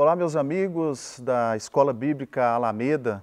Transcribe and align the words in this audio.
Olá, 0.00 0.14
meus 0.14 0.36
amigos 0.36 1.18
da 1.24 1.56
Escola 1.56 1.92
Bíblica 1.92 2.50
Alameda. 2.50 3.20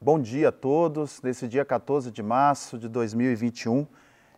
Bom 0.00 0.16
dia 0.16 0.50
a 0.50 0.52
todos. 0.52 1.20
Nesse 1.22 1.48
dia 1.48 1.64
14 1.64 2.12
de 2.12 2.22
março 2.22 2.78
de 2.78 2.88
2021, 2.88 3.84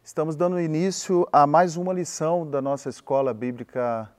estamos 0.03 0.35
dando 0.35 0.59
início 0.59 1.29
a 1.31 1.47
mais 1.47 1.77
uma 1.77 1.93
lição 1.93 2.49
da 2.49 2.63
nossa 2.63 2.89
Escola 2.89 3.35
Bíblica 3.35 4.11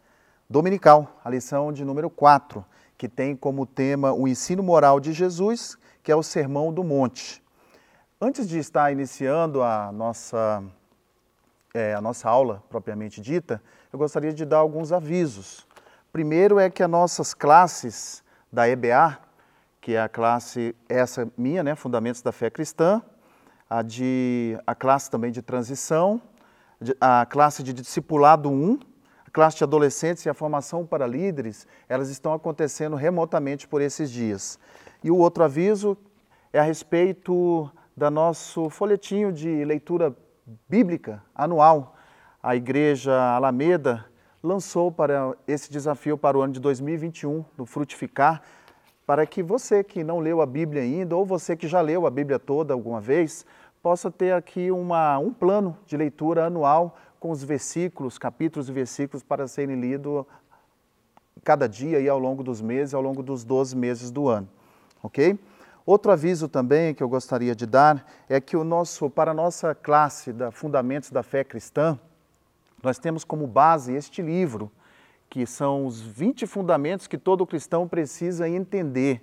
Dominical, 0.48 1.20
a 1.26 1.32
lição 1.32 1.74
de 1.74 1.84
número 1.84 2.12
4, 2.12 2.64
que 2.96 3.10
tem 3.10 3.36
como 3.36 3.66
tema 3.66 4.14
o 4.14 4.28
ensino 4.28 4.62
moral 4.62 5.00
de 5.00 5.12
Jesus, 5.12 5.80
que 6.04 6.12
é 6.12 6.16
o 6.16 6.22
Sermão 6.22 6.72
do 6.72 6.84
Monte. 6.84 7.44
Antes 8.22 8.48
de 8.48 8.60
estar 8.60 8.92
iniciando 8.92 9.64
a 9.64 9.92
nossa, 9.92 10.64
é, 11.74 11.92
a 11.96 12.02
nossa 12.02 12.30
aula 12.30 12.64
propriamente 12.70 13.20
dita, 13.20 13.60
eu 13.92 13.98
gostaria 13.98 14.32
de 14.32 14.46
dar 14.46 14.58
alguns 14.58 14.92
avisos. 14.92 15.68
Primeiro 16.12 16.58
é 16.58 16.72
que 16.72 16.82
as 16.82 16.90
nossas 16.90 17.36
classes 17.36 18.24
da 18.52 18.68
EBA, 18.68 19.20
que 19.80 19.94
é 19.94 20.02
a 20.02 20.10
classe 20.10 20.76
essa 20.88 21.32
minha, 21.38 21.62
né, 21.62 21.76
Fundamentos 21.76 22.24
da 22.24 22.32
Fé 22.32 22.50
Cristã, 22.50 23.00
a, 23.70 23.84
de, 23.84 24.60
a 24.66 24.74
classe 24.74 25.12
também 25.12 25.32
de 25.32 25.44
transição, 25.44 26.20
a 27.00 27.28
classe 27.28 27.62
de 27.62 27.72
discipulado 27.74 28.50
1, 28.50 28.80
a 29.28 29.30
classe 29.30 29.58
de 29.58 29.64
adolescentes 29.64 30.26
e 30.26 30.30
a 30.30 30.34
formação 30.34 30.84
para 30.84 31.06
líderes, 31.06 31.68
elas 31.88 32.10
estão 32.10 32.34
acontecendo 32.34 32.96
remotamente 32.96 33.68
por 33.68 33.80
esses 33.80 34.10
dias. 34.10 34.58
E 35.04 35.12
o 35.12 35.18
outro 35.18 35.44
aviso 35.44 35.96
é 36.52 36.60
a 36.60 36.64
respeito 36.64 37.70
da 37.96 38.10
nosso 38.10 38.68
folhetinho 38.72 39.32
de 39.32 39.64
leitura 39.64 40.16
bíblica 40.68 41.24
anual. 41.36 41.96
A 42.42 42.56
Igreja 42.56 43.14
Alameda 43.36 44.09
lançou 44.42 44.92
para 44.92 45.36
esse 45.48 45.72
desafio 45.72 46.18
para 46.18 46.38
o 46.38 46.42
ano 46.42 46.54
de 46.54 46.60
2021, 46.60 47.44
no 47.58 47.66
Frutificar, 47.66 48.42
para 49.06 49.26
que 49.26 49.42
você 49.42 49.84
que 49.84 50.04
não 50.04 50.20
leu 50.20 50.42
a 50.42 50.46
Bíblia 50.46 50.84
ainda, 50.84 51.16
ou 51.16 51.26
você 51.26 51.56
que 51.56 51.68
já 51.68 51.82
leu 51.82 52.06
a 52.06 52.10
Bíblia 52.10 52.40
toda 52.40 52.74
alguma 52.74 53.02
vez, 53.02 53.46
possa 53.82 54.12
ter 54.12 54.34
aqui 54.34 54.72
uma, 54.72 55.18
um 55.18 55.34
plano 55.34 55.78
de 55.86 55.98
leitura 55.98 56.46
anual 56.46 56.96
com 57.20 57.32
os 57.32 57.44
versículos, 57.44 58.18
capítulos 58.18 58.70
e 58.70 58.72
versículos 58.72 59.24
para 59.24 59.48
serem 59.48 59.80
lidos 59.80 60.26
cada 61.44 61.68
dia 61.68 62.00
e 62.00 62.08
ao 62.08 62.20
longo 62.20 62.44
dos 62.44 62.62
meses, 62.62 62.94
ao 62.94 63.02
longo 63.02 63.24
dos 63.24 63.44
12 63.44 63.76
meses 63.76 64.12
do 64.12 64.28
ano. 64.28 64.48
Ok? 65.02 65.40
Outro 65.86 66.12
aviso 66.12 66.48
também 66.48 66.94
que 66.94 67.02
eu 67.02 67.10
gostaria 67.10 67.56
de 67.56 67.66
dar 67.66 68.06
é 68.28 68.40
que 68.40 68.56
o 68.56 68.64
nosso, 68.64 69.10
para 69.10 69.32
a 69.32 69.34
nossa 69.34 69.74
classe 69.74 70.32
da 70.32 70.52
Fundamentos 70.52 71.10
da 71.10 71.24
Fé 71.24 71.44
Cristã, 71.44 71.98
nós 72.82 72.98
temos 72.98 73.24
como 73.24 73.46
base 73.46 73.94
este 73.94 74.22
livro, 74.22 74.72
que 75.30 75.46
são 75.46 75.86
os 75.86 76.02
20 76.02 76.48
fundamentos 76.48 77.08
que 77.08 77.18
todo 77.18 77.46
cristão 77.46 77.88
precisa 77.88 78.50
entender. 78.50 79.22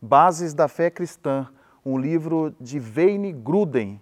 Bases 0.00 0.54
da 0.54 0.68
Fé 0.68 0.90
Cristã, 0.90 1.48
um 1.84 1.98
livro 1.98 2.54
de 2.60 2.78
Wayne 2.78 3.32
Gruden, 3.32 4.00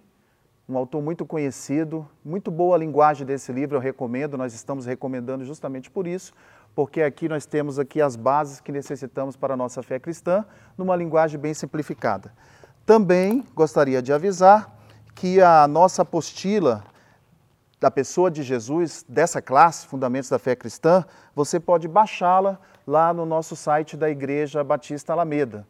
um 0.69 0.77
autor 0.77 1.01
muito 1.01 1.25
conhecido, 1.25 2.07
muito 2.23 2.51
boa 2.51 2.75
a 2.75 2.79
linguagem 2.79 3.25
desse 3.25 3.51
livro, 3.51 3.77
eu 3.77 3.81
recomendo, 3.81 4.37
nós 4.37 4.53
estamos 4.53 4.85
recomendando 4.85 5.45
justamente 5.45 5.89
por 5.89 6.05
isso, 6.05 6.33
porque 6.75 7.01
aqui 7.01 7.29
nós 7.29 7.45
temos 7.45 7.79
aqui 7.79 8.01
as 8.01 8.15
bases 8.15 8.59
que 8.59 8.71
necessitamos 8.71 9.35
para 9.35 9.53
a 9.53 9.57
nossa 9.57 9.81
fé 9.81 9.97
cristã, 9.97 10.45
numa 10.77 10.95
linguagem 10.95 11.39
bem 11.39 11.53
simplificada. 11.53 12.33
Também 12.85 13.43
gostaria 13.55 14.01
de 14.01 14.13
avisar 14.13 14.77
que 15.15 15.41
a 15.41 15.67
nossa 15.67 16.03
apostila 16.03 16.83
da 17.79 17.91
pessoa 17.91 18.31
de 18.31 18.41
Jesus, 18.41 19.05
dessa 19.07 19.41
classe, 19.41 19.87
Fundamentos 19.87 20.29
da 20.29 20.39
Fé 20.39 20.55
Cristã, 20.55 21.05
você 21.35 21.59
pode 21.59 21.87
baixá-la 21.87 22.59
lá 22.85 23.13
no 23.13 23.25
nosso 23.25 23.55
site 23.55 23.95
da 23.95 24.09
Igreja 24.09 24.63
Batista 24.63 25.13
Alameda. 25.13 25.67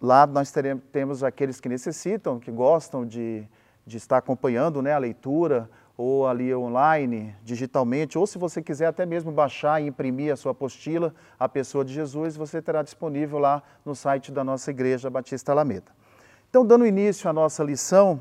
Lá 0.00 0.26
nós 0.26 0.52
teremos, 0.52 0.84
temos 0.92 1.24
aqueles 1.24 1.60
que 1.60 1.68
necessitam, 1.68 2.38
que 2.38 2.52
gostam 2.52 3.04
de, 3.04 3.48
de 3.84 3.96
estar 3.96 4.18
acompanhando 4.18 4.80
né, 4.80 4.92
a 4.92 4.98
leitura, 4.98 5.68
ou 5.98 6.28
ali 6.28 6.54
online, 6.54 7.34
digitalmente, 7.42 8.16
ou 8.16 8.24
se 8.24 8.38
você 8.38 8.62
quiser 8.62 8.86
até 8.86 9.04
mesmo 9.04 9.32
baixar 9.32 9.82
e 9.82 9.88
imprimir 9.88 10.32
a 10.32 10.36
sua 10.36 10.52
apostila, 10.52 11.12
a 11.36 11.48
pessoa 11.48 11.84
de 11.84 11.92
Jesus, 11.92 12.36
você 12.36 12.62
terá 12.62 12.84
disponível 12.84 13.40
lá 13.40 13.60
no 13.84 13.96
site 13.96 14.30
da 14.30 14.44
nossa 14.44 14.70
igreja 14.70 15.10
Batista 15.10 15.50
Alameda. 15.50 15.90
Então, 16.48 16.64
dando 16.64 16.86
início 16.86 17.28
à 17.28 17.32
nossa 17.32 17.64
lição, 17.64 18.20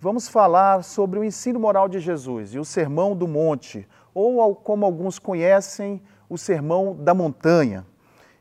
vamos 0.00 0.28
falar 0.28 0.84
sobre 0.84 1.18
o 1.18 1.24
ensino 1.24 1.58
moral 1.58 1.88
de 1.88 1.98
Jesus 1.98 2.54
e 2.54 2.58
o 2.58 2.64
Sermão 2.64 3.16
do 3.16 3.26
Monte, 3.26 3.86
ou 4.14 4.54
como 4.54 4.84
alguns 4.84 5.18
conhecem, 5.18 6.00
o 6.28 6.38
Sermão 6.38 6.94
da 6.94 7.14
Montanha. 7.14 7.86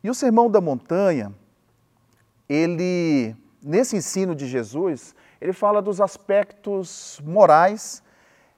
E 0.03 0.09
o 0.09 0.13
Sermão 0.13 0.49
da 0.49 0.61
Montanha, 0.61 1.33
ele, 2.47 3.35
nesse 3.61 3.95
ensino 3.95 4.35
de 4.35 4.47
Jesus, 4.47 5.15
ele 5.41 5.53
fala 5.53 5.81
dos 5.81 5.99
aspectos 5.99 7.19
morais 7.23 8.03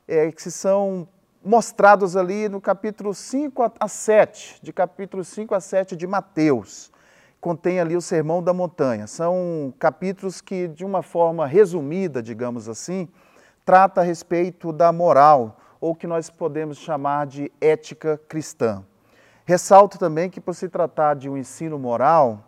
é, 0.07 0.31
que 0.31 0.49
são 0.51 1.07
mostrados 1.43 2.17
ali 2.17 2.49
no 2.49 2.59
capítulo 2.59 3.13
5 3.13 3.73
a 3.79 3.87
7, 3.87 4.59
de 4.61 4.73
capítulo 4.73 5.23
5 5.23 5.55
a 5.55 5.59
7 5.59 5.95
de 5.95 6.05
Mateus. 6.05 6.91
Contém 7.41 7.79
ali 7.79 7.95
o 7.95 8.01
Sermão 8.01 8.43
da 8.43 8.53
Montanha. 8.53 9.07
São 9.07 9.73
capítulos 9.79 10.41
que, 10.41 10.67
de 10.67 10.83
uma 10.83 11.01
forma 11.01 11.47
resumida, 11.47 12.21
digamos 12.21 12.67
assim, 12.67 13.07
trata 13.63 14.01
a 14.01 14.03
respeito 14.03 14.73
da 14.73 14.91
moral, 14.91 15.57
ou 15.79 15.95
que 15.95 16.05
nós 16.05 16.29
podemos 16.29 16.77
chamar 16.77 17.27
de 17.27 17.49
ética 17.61 18.19
cristã. 18.27 18.83
Ressalto 19.45 19.97
também 19.97 20.29
que, 20.29 20.41
por 20.41 20.53
se 20.53 20.67
tratar 20.67 21.15
de 21.15 21.29
um 21.29 21.37
ensino 21.37 21.79
moral, 21.79 22.43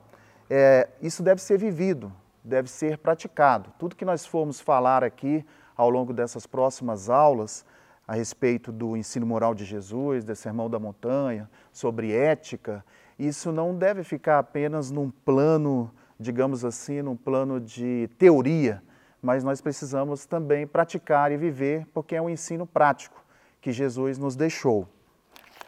é, 0.49 0.89
isso 1.01 1.23
deve 1.23 1.41
ser 1.41 1.57
vivido, 1.57 2.11
deve 2.43 2.69
ser 2.69 2.97
praticado. 2.97 3.71
Tudo 3.79 3.95
que 3.95 4.03
nós 4.03 4.25
formos 4.25 4.59
falar 4.59 5.03
aqui 5.03 5.45
ao 5.77 5.89
longo 5.89 6.13
dessas 6.13 6.45
próximas 6.45 7.09
aulas 7.09 7.65
a 8.05 8.15
respeito 8.15 8.73
do 8.73 8.97
ensino 8.97 9.25
moral 9.25 9.55
de 9.55 9.63
Jesus, 9.63 10.25
do 10.25 10.35
Sermão 10.35 10.69
da 10.69 10.77
Montanha, 10.77 11.49
sobre 11.71 12.11
ética, 12.11 12.83
isso 13.27 13.51
não 13.51 13.75
deve 13.75 14.03
ficar 14.03 14.39
apenas 14.39 14.89
num 14.89 15.11
plano, 15.11 15.91
digamos 16.19 16.65
assim, 16.65 17.01
num 17.03 17.15
plano 17.15 17.59
de 17.59 18.09
teoria, 18.17 18.81
mas 19.21 19.43
nós 19.43 19.61
precisamos 19.61 20.25
também 20.25 20.65
praticar 20.65 21.31
e 21.31 21.37
viver, 21.37 21.85
porque 21.93 22.15
é 22.15 22.21
um 22.21 22.29
ensino 22.29 22.65
prático 22.65 23.23
que 23.61 23.71
Jesus 23.71 24.17
nos 24.17 24.35
deixou. 24.35 24.87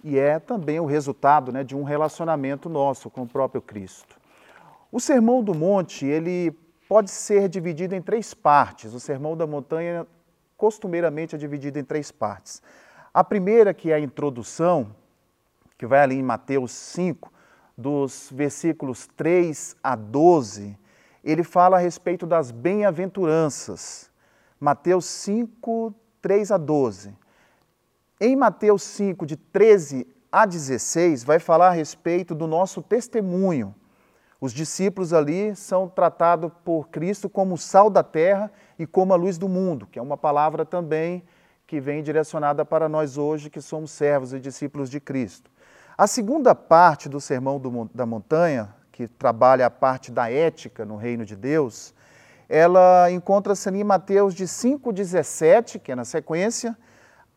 E 0.04 0.18
é 0.18 0.40
também 0.40 0.80
o 0.80 0.86
resultado 0.86 1.52
né, 1.52 1.64
de 1.64 1.76
um 1.76 1.84
relacionamento 1.84 2.68
nosso 2.68 3.10
com 3.10 3.22
o 3.22 3.28
próprio 3.28 3.62
Cristo. 3.62 4.20
O 4.92 5.00
Sermão 5.00 5.44
do 5.44 5.54
Monte, 5.54 6.06
ele 6.08 6.52
pode 6.90 7.12
ser 7.12 7.48
dividido 7.48 7.94
em 7.94 8.02
três 8.02 8.34
partes. 8.34 8.94
O 8.94 9.00
Sermão 9.00 9.38
da 9.38 9.46
Montanha, 9.46 10.08
costumeiramente, 10.58 11.36
é 11.36 11.38
dividido 11.38 11.78
em 11.78 11.84
três 11.84 12.12
partes. 12.12 12.64
A 13.14 13.24
primeira, 13.24 13.74
que 13.74 13.92
é 13.92 13.94
a 13.94 14.00
introdução, 14.00 14.96
que 15.78 15.86
vai 15.86 16.00
ali 16.00 16.16
em 16.16 16.24
Mateus 16.24 16.72
5, 16.72 17.32
dos 17.78 18.30
versículos 18.32 19.08
3 19.16 19.76
a 19.84 19.96
12, 19.96 20.78
ele 21.24 21.44
fala 21.44 21.78
a 21.78 21.80
respeito 21.80 22.26
das 22.26 22.52
bem-aventuranças. 22.52 24.12
Mateus 24.60 25.06
5, 25.06 25.94
3 26.22 26.52
a 26.52 26.58
12. 26.58 27.16
Em 28.20 28.36
Mateus 28.36 28.84
5, 28.84 29.26
de 29.26 29.36
13 29.36 30.08
a 30.32 30.46
16, 30.46 31.24
vai 31.24 31.40
falar 31.40 31.70
a 31.70 31.72
respeito 31.72 32.34
do 32.34 32.48
nosso 32.48 32.82
testemunho 32.82 33.76
os 34.44 34.52
discípulos 34.52 35.14
ali 35.14 35.56
são 35.56 35.88
tratados 35.88 36.52
por 36.66 36.90
Cristo 36.90 37.30
como 37.30 37.56
o 37.56 37.58
sal 37.58 37.90
da 37.90 38.04
terra 38.04 38.52
e 38.78 38.86
como 38.86 39.14
a 39.14 39.16
luz 39.16 39.38
do 39.38 39.48
mundo, 39.48 39.88
que 39.88 39.98
é 39.98 40.02
uma 40.02 40.18
palavra 40.18 40.66
também 40.66 41.24
que 41.66 41.80
vem 41.80 42.04
direcionada 42.04 42.66
para 42.66 42.90
nós 42.90 43.18
hoje 43.18 43.50
que 43.50 43.62
somos 43.62 43.92
servos 43.92 44.34
e 44.34 44.42
discípulos 44.42 44.90
de 44.90 45.00
Cristo. 45.00 45.50
A 45.98 46.08
segunda 46.08 46.56
parte 46.56 47.08
do 47.08 47.22
Sermão 47.22 47.60
do, 47.60 47.90
da 47.94 48.06
Montanha, 48.06 48.74
que 48.92 49.08
trabalha 49.08 49.66
a 49.66 49.70
parte 49.70 50.12
da 50.12 50.32
ética 50.32 50.84
no 50.86 50.96
reino 50.96 51.26
de 51.26 51.36
Deus, 51.36 51.94
ela 52.50 53.12
encontra-se 53.12 53.70
em 53.70 53.84
Mateus 53.84 54.34
de 54.34 54.46
5,17, 54.46 55.80
que 55.80 55.92
é 55.92 55.96
na 55.96 56.06
sequência, 56.06 56.78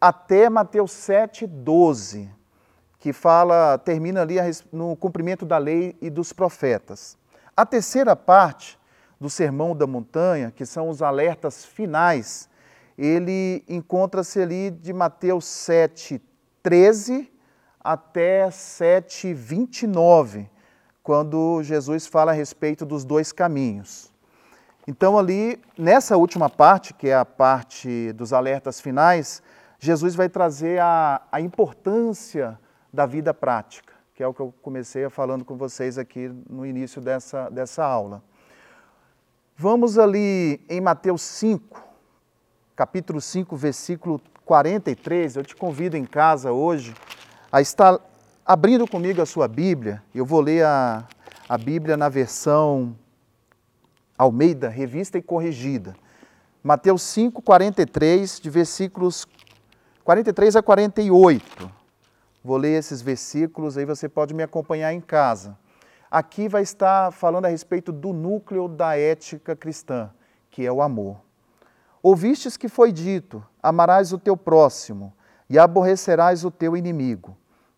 até 0.00 0.48
Mateus 0.48 0.92
7,12 0.92 2.28
que 2.98 3.12
fala, 3.12 3.78
termina 3.78 4.22
ali 4.22 4.34
no 4.72 4.96
cumprimento 4.96 5.46
da 5.46 5.58
lei 5.58 5.96
e 6.00 6.10
dos 6.10 6.32
profetas. 6.32 7.16
A 7.56 7.64
terceira 7.64 8.16
parte 8.16 8.76
do 9.20 9.30
Sermão 9.30 9.76
da 9.76 9.86
Montanha, 9.86 10.50
que 10.50 10.66
são 10.66 10.88
os 10.88 11.00
alertas 11.02 11.64
finais, 11.64 12.48
ele 12.98 13.62
encontra-se 13.69 14.40
ali 14.40 14.72
de 14.72 14.92
Mateus 14.92 15.44
7, 15.44 16.20
13 16.64 17.35
até 17.86 18.50
7, 18.50 19.32
29, 19.32 20.50
quando 21.04 21.62
Jesus 21.62 22.04
fala 22.04 22.32
a 22.32 22.34
respeito 22.34 22.84
dos 22.84 23.04
dois 23.04 23.30
caminhos. 23.30 24.12
Então, 24.88 25.16
ali, 25.16 25.60
nessa 25.78 26.16
última 26.16 26.50
parte, 26.50 26.92
que 26.92 27.08
é 27.08 27.14
a 27.14 27.24
parte 27.24 28.12
dos 28.12 28.32
alertas 28.32 28.80
finais, 28.80 29.40
Jesus 29.78 30.16
vai 30.16 30.28
trazer 30.28 30.80
a, 30.80 31.22
a 31.30 31.40
importância 31.40 32.58
da 32.92 33.06
vida 33.06 33.32
prática, 33.32 33.92
que 34.14 34.22
é 34.22 34.26
o 34.26 34.34
que 34.34 34.40
eu 34.40 34.52
comecei 34.62 35.08
falando 35.08 35.44
com 35.44 35.56
vocês 35.56 35.96
aqui 35.96 36.28
no 36.50 36.66
início 36.66 37.00
dessa, 37.00 37.48
dessa 37.50 37.84
aula. 37.84 38.20
Vamos 39.56 39.96
ali 39.96 40.60
em 40.68 40.80
Mateus 40.80 41.22
5, 41.22 41.80
capítulo 42.74 43.20
5, 43.20 43.56
versículo 43.56 44.20
43. 44.44 45.36
Eu 45.36 45.44
te 45.44 45.54
convido 45.54 45.96
em 45.96 46.04
casa 46.04 46.50
hoje 46.50 46.92
a 47.56 47.62
estar 47.62 47.98
abrindo 48.44 48.86
comigo 48.86 49.22
a 49.22 49.24
sua 49.24 49.48
Bíblia. 49.48 50.02
Eu 50.14 50.26
vou 50.26 50.42
ler 50.42 50.62
a, 50.62 51.08
a 51.48 51.56
Bíblia 51.56 51.96
na 51.96 52.06
versão 52.06 52.94
Almeida, 54.18 54.68
revista 54.68 55.16
e 55.16 55.22
corrigida. 55.22 55.96
Mateus 56.62 57.00
5, 57.00 57.40
43, 57.40 58.40
de 58.40 58.50
versículos 58.50 59.26
43 60.04 60.56
a 60.56 60.62
48. 60.62 61.70
Vou 62.44 62.58
ler 62.58 62.78
esses 62.78 63.00
versículos, 63.00 63.78
aí 63.78 63.86
você 63.86 64.06
pode 64.06 64.34
me 64.34 64.42
acompanhar 64.42 64.92
em 64.92 65.00
casa. 65.00 65.56
Aqui 66.10 66.50
vai 66.50 66.60
estar 66.60 67.10
falando 67.10 67.46
a 67.46 67.48
respeito 67.48 67.90
do 67.90 68.12
núcleo 68.12 68.68
da 68.68 68.98
ética 68.98 69.56
cristã, 69.56 70.10
que 70.50 70.66
é 70.66 70.70
o 70.70 70.82
amor. 70.82 71.22
Ouvistes 72.02 72.58
que 72.58 72.68
foi 72.68 72.92
dito: 72.92 73.42
amarás 73.62 74.12
o 74.12 74.18
teu 74.18 74.36
próximo 74.36 75.10
e 75.48 75.58
aborrecerás 75.58 76.44
o 76.44 76.50
teu 76.50 76.76
inimigo. 76.76 77.34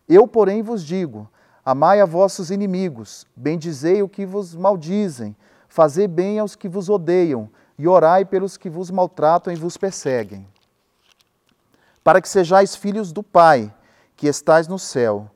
Eu, 0.09 0.27
porém, 0.27 0.63
vos 0.63 0.83
digo: 0.83 1.29
amai 1.63 2.01
a 2.01 2.05
vossos 2.05 2.49
inimigos, 2.49 3.27
bendizei 3.35 4.01
o 4.01 4.09
que 4.09 4.25
vos 4.25 4.55
maldizem, 4.55 5.35
fazei 5.67 6.07
bem 6.07 6.39
aos 6.39 6.55
que 6.55 6.67
vos 6.67 6.89
odeiam 6.89 7.47
e 7.77 7.87
orai 7.87 8.25
pelos 8.25 8.57
que 8.57 8.69
vos 8.69 8.89
maltratam 8.89 9.53
e 9.53 9.55
vos 9.55 9.77
perseguem. 9.77 10.47
Para 12.03 12.19
que 12.19 12.27
sejais 12.27 12.75
filhos 12.75 13.11
do 13.11 13.21
Pai, 13.21 13.71
que 14.15 14.27
estais 14.27 14.67
no 14.67 14.79
céu, 14.79 15.29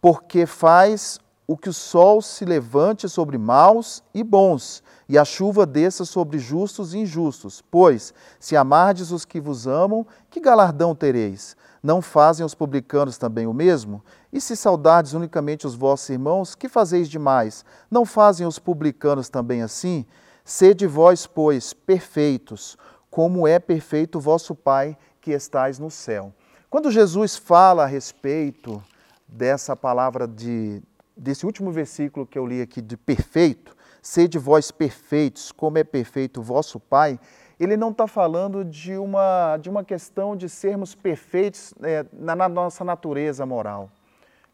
porque 0.00 0.46
faz 0.46 1.18
o 1.46 1.56
que 1.56 1.68
o 1.68 1.72
sol 1.72 2.22
se 2.22 2.44
levante 2.44 3.08
sobre 3.08 3.36
maus 3.36 4.02
e 4.14 4.22
bons, 4.22 4.82
e 5.08 5.18
a 5.18 5.24
chuva 5.24 5.66
desça 5.66 6.04
sobre 6.04 6.38
justos 6.38 6.94
e 6.94 6.98
injustos. 6.98 7.62
Pois, 7.70 8.14
se 8.40 8.56
amardes 8.56 9.10
os 9.10 9.24
que 9.24 9.40
vos 9.40 9.66
amam, 9.66 10.06
que 10.30 10.40
galardão 10.40 10.94
tereis? 10.94 11.54
Não 11.82 12.00
fazem 12.00 12.46
os 12.46 12.54
publicanos 12.54 13.18
também 13.18 13.46
o 13.46 13.52
mesmo? 13.52 14.02
E 14.32 14.40
se 14.40 14.56
saudardes 14.56 15.12
unicamente 15.12 15.66
os 15.66 15.74
vossos 15.74 16.08
irmãos, 16.08 16.54
que 16.54 16.66
fazeis 16.66 17.10
demais? 17.10 17.62
Não 17.90 18.06
fazem 18.06 18.46
os 18.46 18.58
publicanos 18.58 19.28
também 19.28 19.60
assim? 19.60 20.06
Sede 20.42 20.86
vós, 20.86 21.26
pois, 21.26 21.74
perfeitos, 21.74 22.78
como 23.10 23.46
é 23.46 23.58
perfeito 23.58 24.18
vosso 24.18 24.54
Pai 24.54 24.96
que 25.20 25.32
estais 25.32 25.78
no 25.78 25.90
céu. 25.90 26.32
Quando 26.70 26.90
Jesus 26.90 27.36
fala 27.36 27.84
a 27.84 27.86
respeito 27.86 28.82
dessa 29.28 29.76
palavra 29.76 30.26
de 30.26 30.82
desse 31.16 31.46
último 31.46 31.70
versículo 31.70 32.26
que 32.26 32.38
eu 32.38 32.46
li 32.46 32.60
aqui 32.60 32.80
de 32.80 32.96
perfeito, 32.96 33.76
sede 34.02 34.38
vós 34.38 34.70
perfeitos, 34.70 35.52
como 35.52 35.78
é 35.78 35.84
perfeito 35.84 36.40
o 36.40 36.42
vosso 36.42 36.78
Pai, 36.78 37.18
ele 37.58 37.76
não 37.76 37.90
está 37.90 38.06
falando 38.06 38.64
de 38.64 38.96
uma, 38.96 39.56
de 39.56 39.70
uma 39.70 39.84
questão 39.84 40.36
de 40.36 40.48
sermos 40.48 40.94
perfeitos 40.94 41.72
é, 41.82 42.04
na, 42.12 42.34
na, 42.34 42.48
nossa 42.48 42.84
natureza 42.84 43.46
moral, 43.46 43.90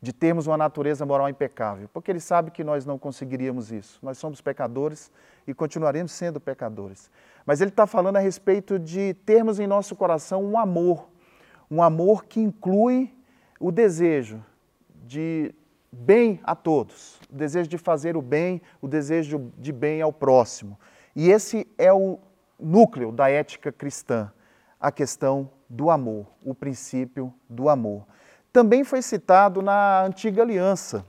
de 0.03 0.13
termos 0.13 0.47
uma 0.47 0.57
natureza 0.57 1.05
moral 1.05 1.29
impecável, 1.29 1.89
porque 1.93 2.11
ele 2.11 2.21
sabe 2.21 2.51
que 2.51 2.63
nós 2.63 2.85
não 2.85 2.99
conseguiríamos 2.99 3.73
isso. 3.73 3.99
Nós 4.03 4.19
somos 4.19 4.41
pecadores 4.41 5.11
e 5.47 5.55
continuaremos 5.55 6.13
sendo 6.13 6.39
pecadores. 6.39 7.11
Mas 7.45 7.61
ele 7.61 7.71
está 7.71 7.87
falando 7.87 8.17
a 8.17 8.21
respeito 8.21 8.79
de 8.79 9.15
termos 9.27 9.59
em 9.59 9.67
nosso 9.67 9.97
coração 9.97 10.45
um 10.45 10.59
amor, 10.59 11.09
um 11.71 11.83
amor 11.83 12.25
que 12.25 12.41
inclui 12.41 13.15
o 13.59 13.73
desejo 13.73 14.45
de 15.07 15.55
bem 15.93 16.41
a 16.45 16.55
todos, 16.55 17.21
o 17.31 17.35
desejo 17.35 17.69
de 17.69 17.79
fazer 17.79 18.17
o 18.17 18.23
bem, 18.23 18.63
o 18.81 18.89
desejo 18.89 19.53
de 19.59 19.73
bem 19.73 20.01
ao 20.01 20.13
próximo. 20.13 20.79
E 21.15 21.31
esse 21.31 21.67
é 21.77 21.93
o 21.93 22.19
núcleo 22.59 23.11
da 23.11 23.29
ética 23.29 23.73
cristã, 23.73 24.31
a 24.79 24.93
questão 24.93 25.51
do 25.69 25.91
amor, 25.91 26.27
o 26.45 26.55
princípio 26.55 27.33
do 27.49 27.69
amor. 27.69 28.07
Também 28.53 28.85
foi 28.85 29.03
citado 29.03 29.63
na 29.63 30.05
antiga 30.05 30.43
aliança. 30.43 31.05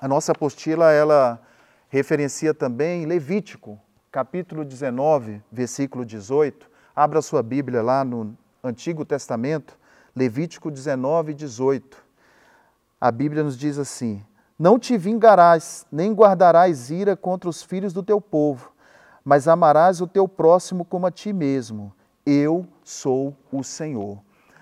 A 0.00 0.06
nossa 0.06 0.32
apostila 0.32 0.92
ela 0.92 1.40
referencia 1.88 2.52
também 2.52 3.06
Levítico, 3.06 3.80
capítulo 4.12 4.64
19, 4.64 5.42
versículo 5.50 6.04
18. 6.04 6.70
Abra 6.94 7.22
sua 7.22 7.42
Bíblia 7.42 7.82
lá 7.82 8.04
no 8.04 8.36
Antigo 8.62 9.04
Testamento, 9.04 9.78
Levítico 10.14 10.70
19, 10.70 11.34
18. 11.34 12.07
A 13.00 13.12
Bíblia 13.12 13.44
nos 13.44 13.56
diz 13.56 13.78
assim: 13.78 14.24
Não 14.58 14.76
te 14.76 14.98
vingarás, 14.98 15.86
nem 15.90 16.12
guardarás 16.12 16.90
ira 16.90 17.16
contra 17.16 17.48
os 17.48 17.62
filhos 17.62 17.92
do 17.92 18.02
teu 18.02 18.20
povo, 18.20 18.72
mas 19.24 19.46
amarás 19.46 20.00
o 20.00 20.06
teu 20.06 20.26
próximo 20.26 20.84
como 20.84 21.06
a 21.06 21.10
ti 21.10 21.32
mesmo. 21.32 21.92
Eu 22.26 22.66
sou 22.82 23.36
o 23.52 23.62
Senhor. 23.62 24.18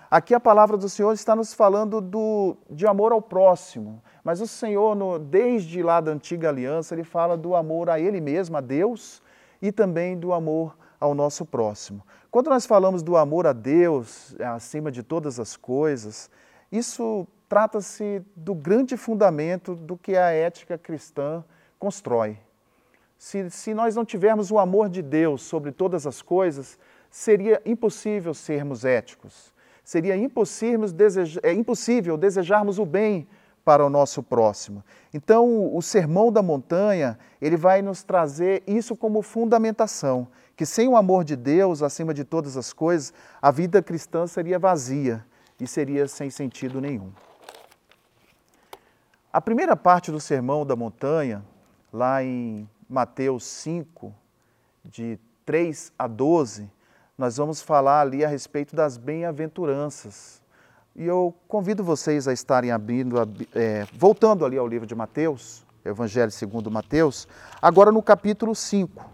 Aqui 0.09 0.33
a 0.35 0.39
palavra 0.39 0.77
do 0.77 0.87
Senhor 0.87 1.11
está 1.13 1.35
nos 1.35 1.53
falando 1.53 1.99
do, 1.99 2.55
de 2.69 2.85
amor 2.87 3.11
ao 3.11 3.21
próximo, 3.21 4.01
mas 4.23 4.39
o 4.39 4.47
Senhor, 4.47 4.95
no, 4.95 5.19
desde 5.19 5.81
lá 5.83 5.99
da 5.99 6.11
antiga 6.11 6.47
aliança, 6.47 6.95
ele 6.95 7.03
fala 7.03 7.35
do 7.35 7.55
amor 7.55 7.89
a 7.89 7.99
Ele 7.99 8.21
mesmo, 8.21 8.55
a 8.55 8.61
Deus, 8.61 9.21
e 9.61 9.69
também 9.69 10.17
do 10.17 10.31
amor 10.31 10.77
ao 10.99 11.13
nosso 11.13 11.43
próximo. 11.43 12.03
Quando 12.31 12.49
nós 12.49 12.65
falamos 12.65 13.03
do 13.03 13.17
amor 13.17 13.47
a 13.47 13.51
Deus, 13.51 14.35
acima 14.39 14.91
de 14.91 15.03
todas 15.03 15.39
as 15.39 15.57
coisas, 15.57 16.29
isso 16.71 17.27
trata-se 17.47 18.21
do 18.35 18.53
grande 18.53 18.97
fundamento 18.97 19.75
do 19.75 19.97
que 19.97 20.15
a 20.15 20.31
ética 20.31 20.77
cristã 20.77 21.43
constrói. 21.79 22.37
Se, 23.17 23.49
se 23.49 23.73
nós 23.73 23.95
não 23.95 24.05
tivermos 24.05 24.51
o 24.51 24.59
amor 24.59 24.89
de 24.89 25.01
Deus 25.01 25.41
sobre 25.41 25.71
todas 25.71 26.05
as 26.05 26.21
coisas, 26.21 26.77
seria 27.09 27.61
impossível 27.65 28.33
sermos 28.33 28.85
éticos. 28.85 29.53
Seria 29.83 30.15
impossível, 30.15 30.85
é 31.41 31.53
impossível 31.53 32.17
desejarmos 32.17 32.77
o 32.77 32.85
bem 32.85 33.27
para 33.63 33.85
o 33.85 33.89
nosso 33.89 34.21
próximo. 34.21 34.83
Então, 35.13 35.75
o 35.75 35.81
Sermão 35.81 36.31
da 36.31 36.41
Montanha, 36.41 37.17
ele 37.41 37.57
vai 37.57 37.81
nos 37.81 38.03
trazer 38.03 38.63
isso 38.67 38.95
como 38.95 39.21
fundamentação, 39.21 40.27
que 40.55 40.65
sem 40.65 40.87
o 40.87 40.95
amor 40.95 41.23
de 41.23 41.35
Deus 41.35 41.81
acima 41.81 42.13
de 42.13 42.23
todas 42.23 42.55
as 42.55 42.71
coisas, 42.71 43.13
a 43.41 43.51
vida 43.51 43.81
cristã 43.81 44.27
seria 44.27 44.59
vazia 44.59 45.25
e 45.59 45.67
seria 45.67 46.07
sem 46.07 46.29
sentido 46.29 46.79
nenhum. 46.79 47.11
A 49.37 49.41
primeira 49.41 49.75
parte 49.75 50.11
do 50.11 50.19
Sermão 50.19 50.65
da 50.65 50.75
Montanha, 50.75 51.45
lá 51.93 52.23
em 52.23 52.67
Mateus 52.89 53.43
5, 53.43 54.11
de 54.83 55.19
3 55.45 55.93
a 55.95 56.07
12, 56.07 56.67
nós 57.15 57.37
vamos 57.37 57.61
falar 57.61 58.01
ali 58.01 58.25
a 58.25 58.27
respeito 58.27 58.75
das 58.75 58.97
bem-aventuranças. 58.97 60.41
E 60.95 61.05
eu 61.05 61.35
convido 61.47 61.83
vocês 61.83 62.27
a 62.27 62.33
estarem 62.33 62.71
abrindo, 62.71 63.15
é, 63.53 63.85
voltando 63.93 64.43
ali 64.43 64.57
ao 64.57 64.67
livro 64.67 64.87
de 64.87 64.95
Mateus, 64.95 65.63
Evangelho 65.85 66.31
segundo 66.31 66.71
Mateus, 66.71 67.27
agora 67.61 67.91
no 67.91 68.01
capítulo 68.01 68.55
5, 68.55 69.05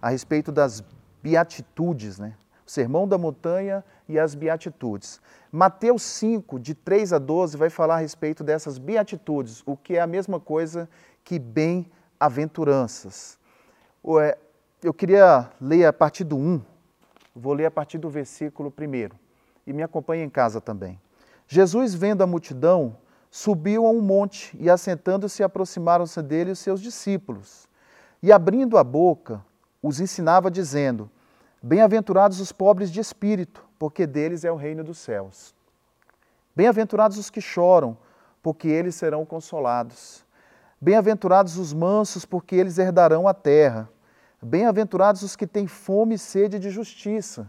a 0.00 0.08
respeito 0.08 0.50
das 0.50 0.82
beatitudes, 1.22 2.18
né? 2.18 2.32
Sermão 2.72 3.06
da 3.06 3.18
Montanha 3.18 3.84
e 4.08 4.18
as 4.18 4.34
beatitudes. 4.34 5.20
Mateus 5.50 6.02
5, 6.02 6.58
de 6.58 6.74
3 6.74 7.12
a 7.12 7.18
12, 7.18 7.56
vai 7.56 7.70
falar 7.70 7.96
a 7.96 7.98
respeito 7.98 8.42
dessas 8.42 8.78
beatitudes, 8.78 9.62
o 9.66 9.76
que 9.76 9.96
é 9.96 10.00
a 10.00 10.06
mesma 10.06 10.40
coisa 10.40 10.88
que 11.24 11.38
bem-aventuranças 11.38 12.02
aventuranças. 12.22 13.36
É, 14.20 14.38
eu 14.82 14.94
queria 14.94 15.50
ler 15.60 15.86
a 15.86 15.92
partir 15.92 16.24
do 16.24 16.36
1, 16.36 16.62
vou 17.34 17.52
ler 17.52 17.66
a 17.66 17.70
partir 17.70 17.98
do 17.98 18.08
versículo 18.08 18.72
1 18.78 19.16
e 19.66 19.72
me 19.72 19.82
acompanhe 19.82 20.22
em 20.22 20.30
casa 20.30 20.60
também. 20.60 21.00
Jesus, 21.48 21.94
vendo 21.94 22.22
a 22.22 22.26
multidão, 22.26 22.96
subiu 23.30 23.86
a 23.86 23.90
um 23.90 24.00
monte 24.00 24.56
e, 24.60 24.70
assentando-se, 24.70 25.42
aproximaram-se 25.42 26.22
dele 26.22 26.52
os 26.52 26.60
seus 26.60 26.80
discípulos. 26.80 27.68
E, 28.22 28.30
abrindo 28.30 28.78
a 28.78 28.84
boca, 28.84 29.44
os 29.82 30.00
ensinava, 30.00 30.50
dizendo: 30.50 31.10
Bem-aventurados 31.62 32.40
os 32.40 32.50
pobres 32.50 32.90
de 32.90 32.98
espírito, 32.98 33.64
porque 33.78 34.04
deles 34.04 34.44
é 34.44 34.50
o 34.50 34.56
reino 34.56 34.82
dos 34.82 34.98
céus. 34.98 35.54
Bem-aventurados 36.56 37.16
os 37.16 37.30
que 37.30 37.40
choram, 37.40 37.96
porque 38.42 38.66
eles 38.66 38.96
serão 38.96 39.24
consolados. 39.24 40.26
Bem-aventurados 40.80 41.56
os 41.58 41.72
mansos, 41.72 42.24
porque 42.24 42.56
eles 42.56 42.78
herdarão 42.78 43.28
a 43.28 43.32
terra. 43.32 43.88
Bem-aventurados 44.42 45.22
os 45.22 45.36
que 45.36 45.46
têm 45.46 45.68
fome 45.68 46.16
e 46.16 46.18
sede 46.18 46.58
de 46.58 46.68
justiça, 46.68 47.48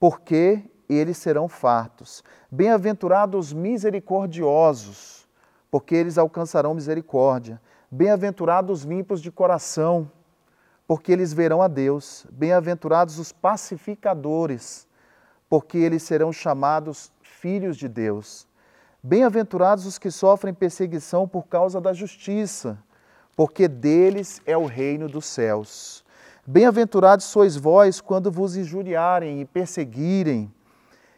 porque 0.00 0.68
eles 0.88 1.16
serão 1.16 1.46
fartos. 1.46 2.24
Bem-aventurados 2.50 3.46
os 3.46 3.52
misericordiosos, 3.52 5.28
porque 5.70 5.94
eles 5.94 6.18
alcançarão 6.18 6.74
misericórdia. 6.74 7.62
Bem-aventurados 7.88 8.80
os 8.80 8.84
limpos 8.84 9.22
de 9.22 9.30
coração, 9.30 10.10
porque 10.86 11.12
eles 11.12 11.32
verão 11.32 11.62
a 11.62 11.68
Deus. 11.68 12.26
Bem-aventurados 12.30 13.18
os 13.18 13.32
pacificadores, 13.32 14.86
porque 15.48 15.78
eles 15.78 16.02
serão 16.02 16.32
chamados 16.32 17.12
filhos 17.22 17.76
de 17.76 17.88
Deus. 17.88 18.46
Bem-aventurados 19.02 19.84
os 19.84 19.98
que 19.98 20.10
sofrem 20.10 20.54
perseguição 20.54 21.26
por 21.26 21.46
causa 21.46 21.80
da 21.80 21.92
justiça, 21.92 22.78
porque 23.34 23.66
deles 23.66 24.40
é 24.46 24.56
o 24.56 24.66
reino 24.66 25.08
dos 25.08 25.26
céus. 25.26 26.04
Bem-aventurados 26.46 27.26
sois 27.26 27.56
vós 27.56 28.00
quando 28.00 28.30
vos 28.30 28.56
injuriarem 28.56 29.40
e 29.40 29.44
perseguirem, 29.44 30.52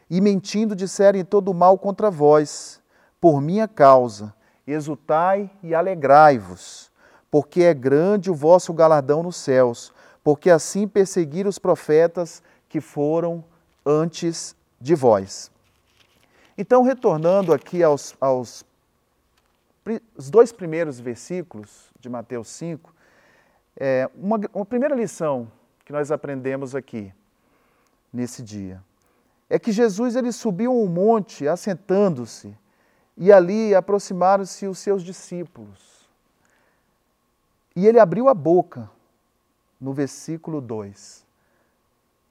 e 0.09 0.21
mentindo 0.21 0.75
disserem 0.75 1.25
todo 1.25 1.53
mal 1.53 1.77
contra 1.77 2.11
vós, 2.11 2.81
por 3.19 3.41
minha 3.41 3.67
causa. 3.67 4.33
Exultai 4.67 5.49
e 5.61 5.75
alegrai-vos, 5.75 6.91
porque 7.35 7.63
é 7.63 7.73
grande 7.73 8.31
o 8.31 8.33
vosso 8.33 8.71
galardão 8.73 9.21
nos 9.21 9.35
céus, 9.35 9.93
porque 10.23 10.49
assim 10.49 10.87
perseguiram 10.87 11.49
os 11.49 11.59
profetas 11.59 12.41
que 12.69 12.79
foram 12.79 13.43
antes 13.85 14.55
de 14.79 14.95
vós. 14.95 15.51
Então, 16.57 16.81
retornando 16.81 17.51
aqui 17.51 17.83
aos, 17.83 18.15
aos 18.21 18.63
os 20.15 20.29
dois 20.29 20.53
primeiros 20.53 20.97
versículos 20.97 21.91
de 21.99 22.07
Mateus 22.07 22.47
5, 22.47 22.95
é, 23.75 24.09
uma, 24.15 24.39
uma 24.53 24.65
primeira 24.65 24.95
lição 24.95 25.51
que 25.83 25.91
nós 25.91 26.11
aprendemos 26.11 26.73
aqui, 26.73 27.11
nesse 28.13 28.41
dia, 28.41 28.81
é 29.49 29.59
que 29.59 29.73
Jesus 29.73 30.15
ele 30.15 30.31
subiu 30.31 30.71
um 30.71 30.87
monte, 30.87 31.49
assentando-se, 31.49 32.57
e 33.17 33.29
ali 33.29 33.75
aproximaram-se 33.75 34.67
os 34.67 34.79
seus 34.79 35.03
discípulos. 35.03 35.94
E 37.75 37.85
ele 37.85 37.99
abriu 37.99 38.29
a 38.29 38.33
boca, 38.33 38.89
no 39.79 39.93
versículo 39.93 40.61
2, 40.61 41.25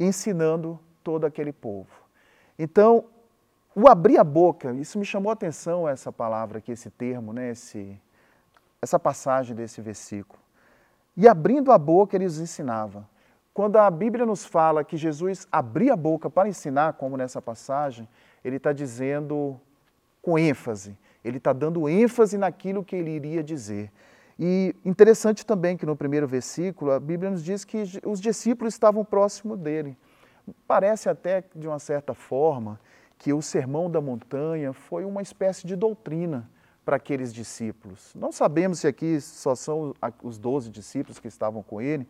ensinando 0.01 0.81
todo 1.03 1.27
aquele 1.27 1.53
povo. 1.53 1.91
Então, 2.59 3.05
o 3.75 3.89
abrir 3.89 4.19
a 4.19 4.25
boca, 4.25 4.73
isso 4.73 4.99
me 4.99 5.05
chamou 5.05 5.31
a 5.31 5.35
atenção, 5.35 5.89
essa 5.89 6.13
palavra 6.13 6.59
aqui, 6.59 6.73
esse 6.73 6.89
termo, 6.91 7.33
né, 7.33 7.51
esse, 7.51 8.01
essa 8.81 8.99
passagem 8.99 9.55
desse 9.55 9.81
versículo. 9.81 10.39
E 11.17 11.29
abrindo 11.29 11.73
a 11.73 11.79
boca, 11.79 12.17
ele 12.17 12.25
os 12.25 12.39
ensinava. 12.39 13.09
Quando 13.53 13.77
a 13.77 13.91
Bíblia 13.91 14.25
nos 14.27 14.45
fala 14.45 14.83
que 14.83 14.97
Jesus 14.97 15.47
abria 15.51 15.93
a 15.93 15.97
boca 15.97 16.29
para 16.31 16.49
ensinar, 16.49 16.95
como 16.95 17.17
nessa 17.17 17.41
passagem, 17.41 18.09
ele 18.45 18.57
está 18.57 18.73
dizendo 18.73 19.61
com 20.21 20.39
ênfase, 20.39 20.97
ele 21.25 21.37
está 21.37 21.53
dando 21.53 21.89
ênfase 21.89 22.37
naquilo 22.39 22.85
que 22.85 22.97
ele 22.97 23.11
iria 23.11 23.43
dizer. 23.43 23.93
E 24.39 24.75
interessante 24.85 25.47
também 25.47 25.77
que 25.77 25.87
no 25.87 25.97
primeiro 25.97 26.27
versículo 26.27 26.91
a 26.91 27.01
Bíblia 27.01 27.31
nos 27.31 27.43
diz 27.43 27.65
que 27.65 27.85
os 28.05 28.21
discípulos 28.21 28.75
estavam 28.75 29.05
próximo 29.05 29.57
dele. 29.57 29.97
Parece 30.67 31.09
até, 31.09 31.45
de 31.55 31.67
uma 31.69 31.79
certa 31.79 32.15
forma, 32.15 32.79
que 33.17 33.33
o 33.33 33.41
Sermão 33.41 33.91
da 33.91 34.01
Montanha 34.01 34.73
foi 34.73 35.05
uma 35.05 35.23
espécie 35.23 35.67
de 35.67 35.77
doutrina 35.77 36.51
para 36.85 36.97
aqueles 36.97 37.33
discípulos. 37.33 38.13
Não 38.15 38.31
sabemos 38.31 38.81
se 38.81 38.87
aqui 38.87 39.21
só 39.21 39.55
são 39.55 39.95
os 40.23 40.37
doze 40.37 40.71
discípulos 40.71 41.19
que 41.19 41.29
estavam 41.29 41.63
com 41.63 41.81
ele, 41.81 42.07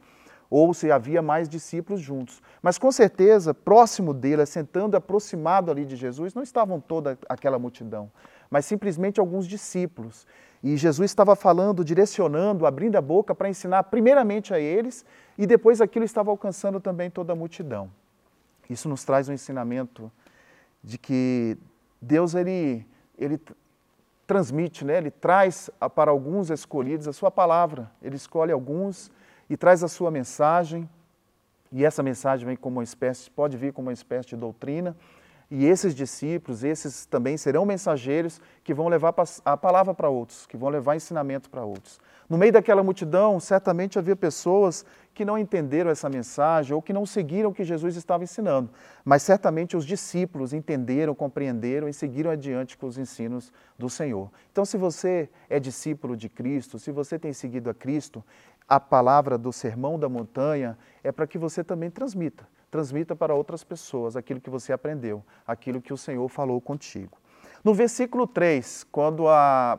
ou 0.51 0.75
se 0.75 0.91
havia 0.91 1.23
mais 1.23 1.49
discípulos 1.49 2.01
juntos. 2.01 2.43
Mas 2.63 2.79
com 2.79 2.91
certeza, 2.91 3.55
próximo 3.55 4.13
dele, 4.13 4.43
assentando, 4.43 4.97
aproximado 4.97 5.71
ali 5.71 5.85
de 5.85 5.97
Jesus, 5.97 6.35
não 6.35 6.43
estavam 6.43 6.81
toda 6.81 7.19
aquela 7.29 7.59
multidão, 7.59 8.11
mas 8.51 8.65
simplesmente 8.65 9.21
alguns 9.21 9.47
discípulos. 9.47 10.27
E 10.65 10.79
Jesus 10.79 11.11
estava 11.11 11.37
falando, 11.37 11.85
direcionando, 11.85 12.65
abrindo 12.65 12.97
a 12.97 13.03
boca 13.03 13.35
para 13.35 13.51
ensinar 13.51 13.83
primeiramente 13.83 14.55
a 14.55 14.59
eles, 14.59 15.05
e 15.37 15.47
depois 15.47 15.79
aquilo 15.79 16.07
estava 16.07 16.31
alcançando 16.31 16.81
também 16.81 17.11
toda 17.11 17.35
a 17.35 17.37
multidão. 17.37 17.91
Isso 18.71 18.89
nos 18.89 19.05
traz 19.05 19.29
um 19.29 19.35
ensinamento 19.35 20.11
de 20.83 20.97
que 20.97 21.59
Deus 22.01 22.35
ele, 22.35 22.87
ele 23.19 23.39
transmite, 24.27 24.87
né? 24.87 24.97
ele 24.97 25.11
traz 25.11 25.69
para 25.95 26.11
alguns 26.11 26.49
escolhidos 26.49 27.07
a 27.07 27.13
sua 27.13 27.31
palavra. 27.31 27.91
Ele 28.03 28.17
escolhe 28.17 28.51
alguns 28.51 29.11
e 29.51 29.59
traz 29.59 29.85
a 29.85 29.89
sua 29.89 30.11
mensagem. 30.11 30.89
E 31.71 31.85
essa 31.85 32.03
mensagem 32.03 32.47
vem 32.47 32.57
como 32.57 32.79
uma 32.79 32.85
espécie, 32.85 33.31
pode 33.31 33.59
vir 33.59 33.75
como 33.75 33.89
uma 33.89 33.93
espécie 33.93 34.31
de 34.31 34.37
doutrina. 34.37 34.97
E 35.51 35.67
esses 35.67 35.95
discípulos, 35.95 36.65
esses 36.65 37.07
também 37.07 37.37
serão 37.37 37.65
mensageiros 37.65 38.41
que 38.63 38.75
vão 38.75 38.89
levar 38.89 39.15
a 39.45 39.57
palavra 39.57 39.95
para 39.95 40.09
outros, 40.09 40.47
que 40.47 40.57
vão 40.57 40.69
levar 40.69 40.97
ensinamento 40.97 41.51
para 41.51 41.65
outros. 41.65 42.01
No 42.29 42.39
meio 42.39 42.53
daquela 42.53 42.83
multidão, 42.83 43.39
certamente 43.39 43.99
havia 43.99 44.17
pessoas 44.17 44.85
que 45.13 45.25
não 45.25 45.39
entenderam 45.39 45.91
essa 45.91 46.09
mensagem 46.09 46.75
ou 46.75 46.83
que 46.83 46.93
não 46.93 47.07
seguiram 47.07 47.51
o 47.51 47.55
que 47.55 47.63
Jesus 47.63 47.95
estava 47.95 48.25
ensinando, 48.25 48.71
mas 49.05 49.23
certamente 49.23 49.77
os 49.77 49.85
discípulos 49.85 50.53
entenderam, 50.53 51.15
compreenderam 51.15 51.89
e 51.89 51.93
seguiram 51.93 52.31
adiante 52.31 52.77
com 52.77 52.87
os 52.87 52.99
ensinos 52.99 53.53
do 53.79 53.89
Senhor. 53.89 54.31
Então, 54.51 54.65
se 54.65 54.77
você 54.77 55.29
é 55.49 55.61
discípulo 55.61 56.17
de 56.17 56.29
Cristo, 56.29 56.79
se 56.79 56.91
você 56.91 57.19
tem 57.19 57.33
seguido 57.33 57.71
a 57.71 57.75
Cristo, 57.75 58.25
a 58.67 58.81
palavra 58.81 59.37
do 59.37 59.53
Sermão 59.53 59.99
da 59.99 60.09
Montanha 60.09 60.77
é 61.05 61.13
para 61.13 61.27
que 61.27 61.39
você 61.39 61.63
também 61.63 61.91
transmita, 61.91 62.49
transmita 62.75 63.15
para 63.15 63.33
outras 63.33 63.63
pessoas 63.63 64.17
aquilo 64.17 64.41
que 64.41 64.51
você 64.51 64.73
aprendeu, 64.73 65.23
aquilo 65.47 65.81
que 65.81 65.93
o 65.93 65.97
Senhor 65.97 66.29
falou 66.29 66.61
contigo. 66.61 67.17
No 67.63 67.73
versículo 67.73 68.27
3, 68.27 68.85
quando 68.91 69.29
a 69.29 69.79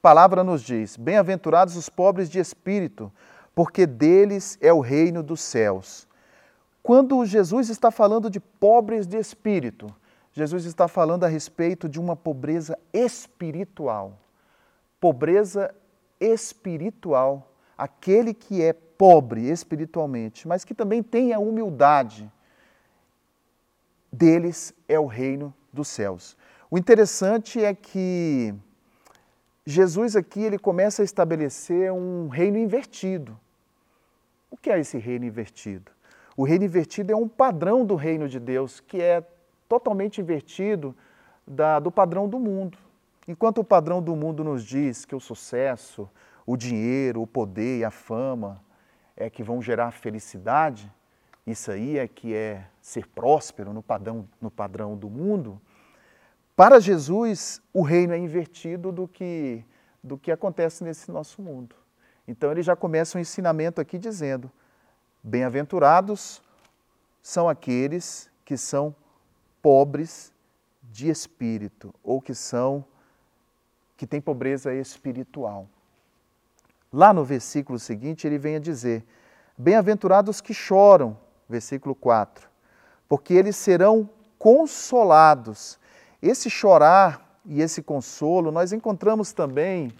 palavra 0.00 0.44
nos 0.44 0.62
diz: 0.62 0.96
Bem-aventurados 0.96 1.74
os 1.74 1.88
pobres 1.88 2.30
de 2.30 2.38
espírito, 2.38 3.12
porque 3.56 3.86
deles 3.86 4.56
é 4.60 4.72
o 4.72 4.78
reino 4.78 5.20
dos 5.20 5.40
céus. 5.40 6.06
Quando 6.80 7.26
Jesus 7.26 7.70
está 7.70 7.90
falando 7.90 8.30
de 8.30 8.38
pobres 8.38 9.04
de 9.04 9.18
espírito, 9.18 9.92
Jesus 10.32 10.64
está 10.64 10.86
falando 10.86 11.24
a 11.24 11.28
respeito 11.28 11.88
de 11.88 11.98
uma 11.98 12.14
pobreza 12.14 12.78
espiritual. 12.92 14.16
Pobreza 15.00 15.74
espiritual, 16.20 17.50
aquele 17.76 18.32
que 18.32 18.62
é 18.62 18.76
pobre 18.98 19.48
espiritualmente, 19.48 20.48
mas 20.48 20.64
que 20.64 20.74
também 20.74 21.02
tem 21.02 21.32
a 21.32 21.38
humildade, 21.38 22.30
deles 24.10 24.74
é 24.88 24.98
o 24.98 25.06
reino 25.06 25.52
dos 25.72 25.88
céus. 25.88 26.36
O 26.70 26.78
interessante 26.78 27.62
é 27.62 27.74
que 27.74 28.54
Jesus 29.64 30.16
aqui 30.16 30.42
ele 30.42 30.58
começa 30.58 31.02
a 31.02 31.04
estabelecer 31.04 31.92
um 31.92 32.28
reino 32.28 32.58
invertido. 32.58 33.38
O 34.50 34.56
que 34.56 34.70
é 34.70 34.78
esse 34.78 34.98
reino 34.98 35.24
invertido? 35.24 35.90
O 36.36 36.44
reino 36.44 36.64
invertido 36.64 37.12
é 37.12 37.16
um 37.16 37.28
padrão 37.28 37.84
do 37.84 37.94
reino 37.94 38.28
de 38.28 38.38
Deus 38.38 38.80
que 38.80 39.00
é 39.00 39.24
totalmente 39.68 40.20
invertido 40.20 40.94
da, 41.46 41.78
do 41.78 41.90
padrão 41.90 42.28
do 42.28 42.38
mundo. 42.38 42.78
Enquanto 43.26 43.58
o 43.58 43.64
padrão 43.64 44.00
do 44.00 44.14
mundo 44.14 44.44
nos 44.44 44.64
diz 44.64 45.04
que 45.04 45.14
o 45.14 45.20
sucesso, 45.20 46.08
o 46.46 46.56
dinheiro, 46.56 47.22
o 47.22 47.26
poder 47.26 47.80
e 47.80 47.84
a 47.84 47.90
fama 47.90 48.64
é 49.16 49.30
que 49.30 49.42
vão 49.42 49.62
gerar 49.62 49.90
felicidade, 49.92 50.92
isso 51.46 51.70
aí 51.70 51.98
é 51.98 52.06
que 52.06 52.34
é 52.34 52.66
ser 52.80 53.06
próspero 53.06 53.72
no 53.72 53.82
padrão, 53.82 54.28
no 54.40 54.50
padrão 54.50 54.96
do 54.96 55.08
mundo, 55.08 55.60
para 56.56 56.80
Jesus, 56.80 57.60
o 57.70 57.82
reino 57.82 58.14
é 58.14 58.18
invertido 58.18 58.90
do 58.90 59.06
que, 59.06 59.62
do 60.02 60.16
que 60.16 60.32
acontece 60.32 60.82
nesse 60.82 61.10
nosso 61.10 61.42
mundo. 61.42 61.76
Então 62.26 62.50
ele 62.50 62.62
já 62.62 62.74
começa 62.74 63.18
um 63.18 63.20
ensinamento 63.20 63.78
aqui 63.78 63.98
dizendo: 63.98 64.50
Bem-aventurados 65.22 66.42
são 67.22 67.46
aqueles 67.46 68.30
que 68.42 68.56
são 68.56 68.96
pobres 69.60 70.32
de 70.82 71.10
espírito, 71.10 71.94
ou 72.02 72.22
que 72.22 72.34
são 72.34 72.82
que 73.94 74.06
têm 74.06 74.20
pobreza 74.20 74.74
espiritual. 74.74 75.68
Lá 76.96 77.12
no 77.12 77.26
versículo 77.26 77.78
seguinte, 77.78 78.26
ele 78.26 78.38
vem 78.38 78.56
a 78.56 78.58
dizer: 78.58 79.04
Bem-aventurados 79.58 80.40
que 80.40 80.54
choram, 80.54 81.14
versículo 81.46 81.94
4, 81.94 82.48
porque 83.06 83.34
eles 83.34 83.54
serão 83.54 84.08
consolados. 84.38 85.78
Esse 86.22 86.48
chorar 86.48 87.38
e 87.44 87.60
esse 87.60 87.82
consolo, 87.82 88.50
nós 88.50 88.72
encontramos 88.72 89.34
também 89.34 89.92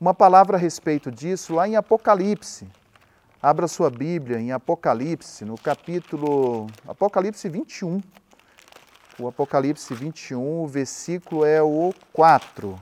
uma 0.00 0.14
palavra 0.14 0.56
a 0.56 0.60
respeito 0.60 1.10
disso 1.10 1.52
lá 1.52 1.66
em 1.66 1.74
Apocalipse. 1.74 2.68
Abra 3.42 3.66
sua 3.66 3.90
Bíblia 3.90 4.38
em 4.38 4.52
Apocalipse, 4.52 5.44
no 5.44 5.58
capítulo 5.58 6.68
Apocalipse 6.86 7.48
21. 7.48 8.00
O 9.18 9.26
Apocalipse 9.26 9.92
21, 9.92 10.62
o 10.62 10.68
versículo 10.68 11.44
é 11.44 11.60
o 11.60 11.92
4. 12.12 12.80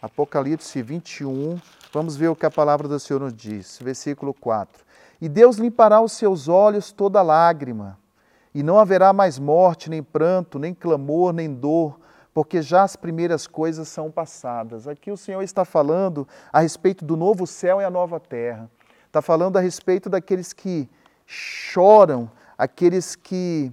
Apocalipse 0.00 0.80
21, 0.80 1.58
vamos 1.92 2.16
ver 2.16 2.28
o 2.28 2.36
que 2.36 2.46
a 2.46 2.50
palavra 2.50 2.88
do 2.88 2.98
Senhor 2.98 3.20
nos 3.20 3.34
diz. 3.34 3.78
Versículo 3.82 4.34
4. 4.34 4.84
E 5.20 5.28
Deus 5.28 5.56
limpará 5.56 6.00
os 6.00 6.12
seus 6.12 6.48
olhos 6.48 6.92
toda 6.92 7.22
lágrima, 7.22 7.98
e 8.54 8.62
não 8.62 8.78
haverá 8.78 9.12
mais 9.12 9.38
morte, 9.38 9.90
nem 9.90 10.02
pranto, 10.02 10.58
nem 10.58 10.72
clamor, 10.72 11.32
nem 11.32 11.52
dor, 11.52 11.98
porque 12.32 12.62
já 12.62 12.82
as 12.82 12.96
primeiras 12.96 13.46
coisas 13.46 13.88
são 13.88 14.10
passadas. 14.10 14.86
Aqui 14.88 15.10
o 15.10 15.16
Senhor 15.16 15.42
está 15.42 15.64
falando 15.64 16.26
a 16.52 16.60
respeito 16.60 17.04
do 17.04 17.16
novo 17.16 17.46
céu 17.46 17.80
e 17.80 17.84
a 17.84 17.90
nova 17.90 18.20
terra. 18.20 18.70
Está 19.06 19.22
falando 19.22 19.56
a 19.56 19.60
respeito 19.60 20.08
daqueles 20.08 20.52
que 20.52 20.88
choram, 21.26 22.30
aqueles 22.56 23.16
que 23.16 23.72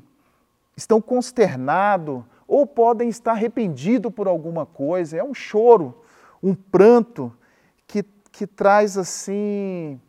estão 0.76 1.02
consternados 1.02 2.24
ou 2.48 2.66
podem 2.66 3.10
estar 3.10 3.32
arrependidos 3.34 4.14
por 4.14 4.28
alguma 4.28 4.66
coisa. 4.66 5.18
É 5.18 5.24
um 5.24 5.34
choro, 5.34 6.02
um 6.42 6.54
pranto 6.54 7.32
que, 7.88 8.04
que 8.32 8.48
traz 8.48 8.98
assim. 8.98 10.00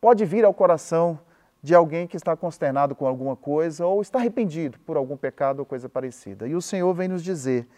Pode 0.00 0.24
vir 0.24 0.44
ao 0.44 0.54
coração 0.54 1.18
de 1.62 1.74
alguém 1.74 2.06
que 2.06 2.16
está 2.16 2.36
consternado 2.36 2.94
com 2.94 3.06
alguma 3.06 3.36
coisa 3.36 3.86
ou 3.86 4.00
está 4.00 4.18
arrependido 4.18 4.78
por 4.80 4.96
algum 4.96 5.16
pecado 5.16 5.60
ou 5.60 5.66
coisa 5.66 5.88
parecida. 5.88 6.48
E 6.48 6.54
o 6.54 6.62
Senhor 6.62 6.92
vem 6.94 7.08
nos 7.08 7.22
dizer 7.22 7.68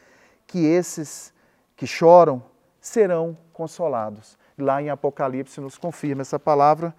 que 0.46 0.64
esses 0.64 1.34
que 1.76 1.86
choram 1.86 2.42
serão 2.80 3.36
consolados. 3.52 4.38
Lá 4.56 4.80
em 4.80 4.90
Apocalipse 4.90 5.60
nos 5.60 5.76
confirma 5.76 6.22
essa 6.22 6.38
palavra 6.38 6.94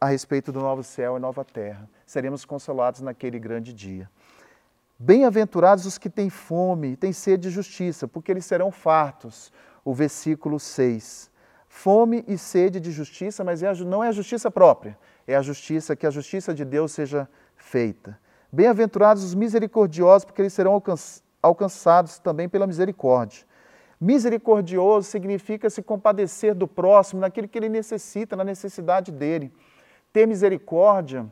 a 0.00 0.06
respeito 0.06 0.50
do 0.50 0.60
novo 0.60 0.82
céu 0.82 1.16
e 1.16 1.20
nova 1.20 1.44
terra. 1.44 1.88
Seremos 2.04 2.44
consolados 2.44 3.00
naquele 3.00 3.38
grande 3.38 3.72
dia. 3.72 4.10
Bem-aventurados 4.98 5.86
os 5.86 5.98
que 5.98 6.08
têm 6.08 6.30
fome 6.30 6.92
e 6.92 6.96
têm 6.96 7.12
sede 7.12 7.48
de 7.48 7.50
justiça, 7.50 8.06
porque 8.06 8.30
eles 8.30 8.44
serão 8.44 8.70
fartos. 8.70 9.52
O 9.84 9.92
versículo 9.92 10.58
6. 10.58 11.30
Fome 11.68 12.24
e 12.28 12.38
sede 12.38 12.80
de 12.80 12.90
justiça, 12.90 13.42
mas 13.42 13.62
é 13.62 13.72
não 13.84 14.02
é 14.02 14.08
a 14.08 14.12
justiça 14.12 14.50
própria, 14.50 14.96
é 15.26 15.34
a 15.34 15.42
justiça, 15.42 15.96
que 15.96 16.06
a 16.06 16.10
justiça 16.10 16.54
de 16.54 16.64
Deus 16.64 16.92
seja 16.92 17.28
feita. 17.56 18.18
Bem-aventurados 18.50 19.24
os 19.24 19.34
misericordiosos, 19.34 20.24
porque 20.24 20.40
eles 20.40 20.52
serão 20.52 20.80
alcançados 21.42 22.18
também 22.20 22.48
pela 22.48 22.66
misericórdia. 22.66 23.44
Misericordioso 24.00 25.08
significa 25.08 25.68
se 25.68 25.82
compadecer 25.82 26.54
do 26.54 26.68
próximo 26.68 27.20
naquilo 27.20 27.48
que 27.48 27.58
ele 27.58 27.68
necessita, 27.68 28.36
na 28.36 28.44
necessidade 28.44 29.10
dele. 29.10 29.52
Ter 30.12 30.26
misericórdia 30.26 31.26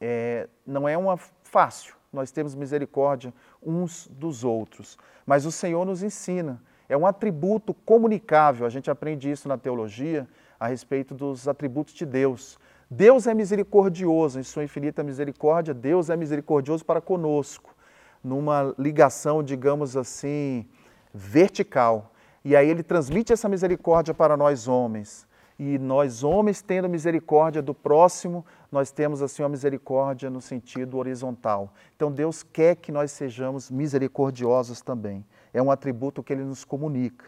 é, 0.00 0.48
não 0.66 0.88
é 0.88 0.96
uma 0.98 1.16
fácil, 1.42 1.94
nós 2.12 2.30
temos 2.30 2.54
misericórdia 2.54 3.32
uns 3.62 4.06
dos 4.08 4.44
outros, 4.44 4.98
mas 5.24 5.46
o 5.46 5.52
Senhor 5.52 5.84
nos 5.84 6.02
ensina, 6.02 6.60
é 6.88 6.96
um 6.96 7.06
atributo 7.06 7.74
comunicável, 7.74 8.66
a 8.66 8.70
gente 8.70 8.90
aprende 8.90 9.30
isso 9.30 9.48
na 9.48 9.58
teologia 9.58 10.26
a 10.58 10.66
respeito 10.66 11.14
dos 11.14 11.46
atributos 11.46 11.94
de 11.94 12.06
Deus. 12.06 12.58
Deus 12.90 13.26
é 13.26 13.34
misericordioso, 13.34 14.38
em 14.38 14.42
sua 14.42 14.64
infinita 14.64 15.02
misericórdia, 15.02 15.74
Deus 15.74 16.08
é 16.08 16.16
misericordioso 16.16 16.84
para 16.84 17.00
conosco, 17.00 17.74
numa 18.22 18.74
ligação, 18.78 19.42
digamos 19.42 19.96
assim, 19.96 20.66
vertical. 21.12 22.12
E 22.44 22.54
aí 22.54 22.68
ele 22.68 22.82
transmite 22.82 23.32
essa 23.32 23.48
misericórdia 23.48 24.14
para 24.14 24.36
nós 24.36 24.68
homens. 24.68 25.26
E 25.58 25.78
nós 25.78 26.22
homens 26.22 26.60
tendo 26.60 26.88
misericórdia 26.88 27.62
do 27.62 27.74
próximo, 27.74 28.44
nós 28.70 28.90
temos 28.90 29.22
assim 29.22 29.42
uma 29.42 29.48
misericórdia 29.48 30.28
no 30.28 30.40
sentido 30.40 30.98
horizontal. 30.98 31.72
Então 31.96 32.12
Deus 32.12 32.42
quer 32.42 32.76
que 32.76 32.92
nós 32.92 33.10
sejamos 33.10 33.70
misericordiosos 33.70 34.82
também. 34.82 35.24
É 35.52 35.62
um 35.62 35.70
atributo 35.70 36.22
que 36.22 36.32
ele 36.32 36.44
nos 36.44 36.64
comunica. 36.64 37.24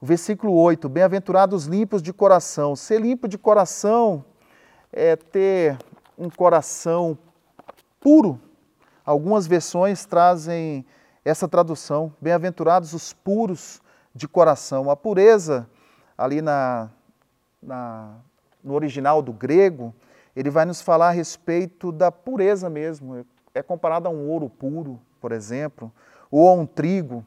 O 0.00 0.06
versículo 0.06 0.54
8: 0.54 0.88
Bem-aventurados 0.88 1.66
limpos 1.66 2.02
de 2.02 2.12
coração. 2.12 2.74
Ser 2.74 3.00
limpo 3.00 3.28
de 3.28 3.36
coração 3.36 4.24
é 4.92 5.14
ter 5.14 5.76
um 6.16 6.30
coração 6.30 7.18
puro. 8.00 8.40
Algumas 9.04 9.46
versões 9.46 10.06
trazem 10.06 10.86
essa 11.24 11.46
tradução: 11.46 12.14
Bem-aventurados 12.20 12.94
os 12.94 13.12
puros 13.12 13.82
de 14.14 14.26
coração. 14.26 14.90
A 14.90 14.96
pureza, 14.96 15.68
ali 16.16 16.40
na, 16.40 16.88
na, 17.62 18.16
no 18.64 18.74
original 18.74 19.20
do 19.20 19.32
grego, 19.32 19.94
ele 20.34 20.48
vai 20.48 20.64
nos 20.64 20.80
falar 20.80 21.08
a 21.08 21.12
respeito 21.12 21.92
da 21.92 22.10
pureza 22.10 22.70
mesmo. 22.70 23.26
É 23.54 23.62
comparado 23.62 24.08
a 24.08 24.10
um 24.10 24.28
ouro 24.28 24.48
puro, 24.48 25.00
por 25.20 25.32
exemplo, 25.32 25.92
ou 26.30 26.48
a 26.48 26.52
um 26.54 26.64
trigo 26.64 27.24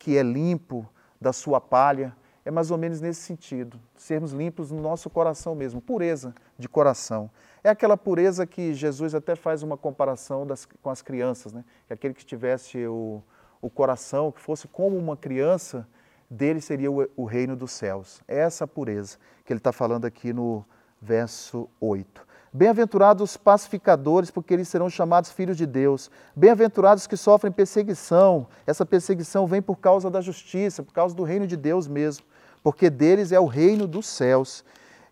que 0.00 0.16
é 0.16 0.22
limpo 0.22 0.88
da 1.20 1.32
sua 1.32 1.60
palha. 1.60 2.16
É 2.42 2.50
mais 2.50 2.70
ou 2.70 2.78
menos 2.78 3.02
nesse 3.02 3.20
sentido, 3.20 3.78
sermos 3.94 4.32
limpos 4.32 4.70
no 4.70 4.80
nosso 4.80 5.10
coração 5.10 5.54
mesmo, 5.54 5.78
pureza 5.78 6.34
de 6.58 6.68
coração. 6.70 7.30
É 7.62 7.68
aquela 7.68 7.98
pureza 7.98 8.46
que 8.46 8.72
Jesus 8.72 9.14
até 9.14 9.36
faz 9.36 9.62
uma 9.62 9.76
comparação 9.76 10.46
das, 10.46 10.64
com 10.64 10.88
as 10.88 11.02
crianças, 11.02 11.52
né? 11.52 11.62
que 11.86 11.92
aquele 11.92 12.14
que 12.14 12.24
tivesse 12.24 12.86
o, 12.86 13.22
o 13.60 13.68
coração, 13.68 14.32
que 14.32 14.40
fosse 14.40 14.66
como 14.66 14.96
uma 14.96 15.18
criança, 15.18 15.86
dele 16.30 16.62
seria 16.62 16.90
o, 16.90 17.06
o 17.14 17.26
reino 17.26 17.54
dos 17.54 17.72
céus. 17.72 18.22
É 18.26 18.38
essa 18.38 18.66
pureza 18.66 19.18
que 19.44 19.52
ele 19.52 19.60
está 19.60 19.70
falando 19.70 20.06
aqui 20.06 20.32
no 20.32 20.64
verso 21.00 21.68
8. 21.78 22.26
Bem-aventurados 22.52 23.30
os 23.30 23.36
pacificadores, 23.36 24.28
porque 24.28 24.52
eles 24.52 24.66
serão 24.66 24.90
chamados 24.90 25.30
filhos 25.30 25.56
de 25.56 25.64
Deus. 25.64 26.10
Bem-aventurados 26.34 27.06
que 27.06 27.16
sofrem 27.16 27.52
perseguição. 27.52 28.48
Essa 28.66 28.84
perseguição 28.84 29.46
vem 29.46 29.62
por 29.62 29.76
causa 29.76 30.10
da 30.10 30.20
justiça, 30.20 30.82
por 30.82 30.92
causa 30.92 31.14
do 31.14 31.22
reino 31.22 31.46
de 31.46 31.56
Deus 31.56 31.86
mesmo, 31.86 32.24
porque 32.60 32.90
deles 32.90 33.30
é 33.30 33.38
o 33.38 33.46
reino 33.46 33.86
dos 33.86 34.06
céus. 34.06 34.64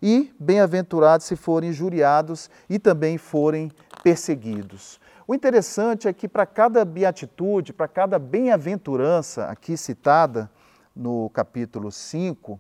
E 0.03 0.35
bem-aventurados 0.39 1.27
se 1.27 1.37
forem 1.37 1.71
injuriados 1.71 2.51
e 2.69 2.77
também 2.77 3.17
forem 3.17 3.71
perseguidos. 4.03 4.99
O 5.25 5.33
interessante 5.33 6.09
é 6.09 6.13
que 6.13 6.27
para 6.27 6.45
cada 6.45 6.85
beatitude, 6.85 7.73
para 7.73 7.87
cada 7.87 8.19
bem-aventurança 8.19 9.45
aqui 9.45 9.77
citada 9.77 10.51
no 10.95 11.31
capítulo 11.31 11.93
5, 11.93 12.59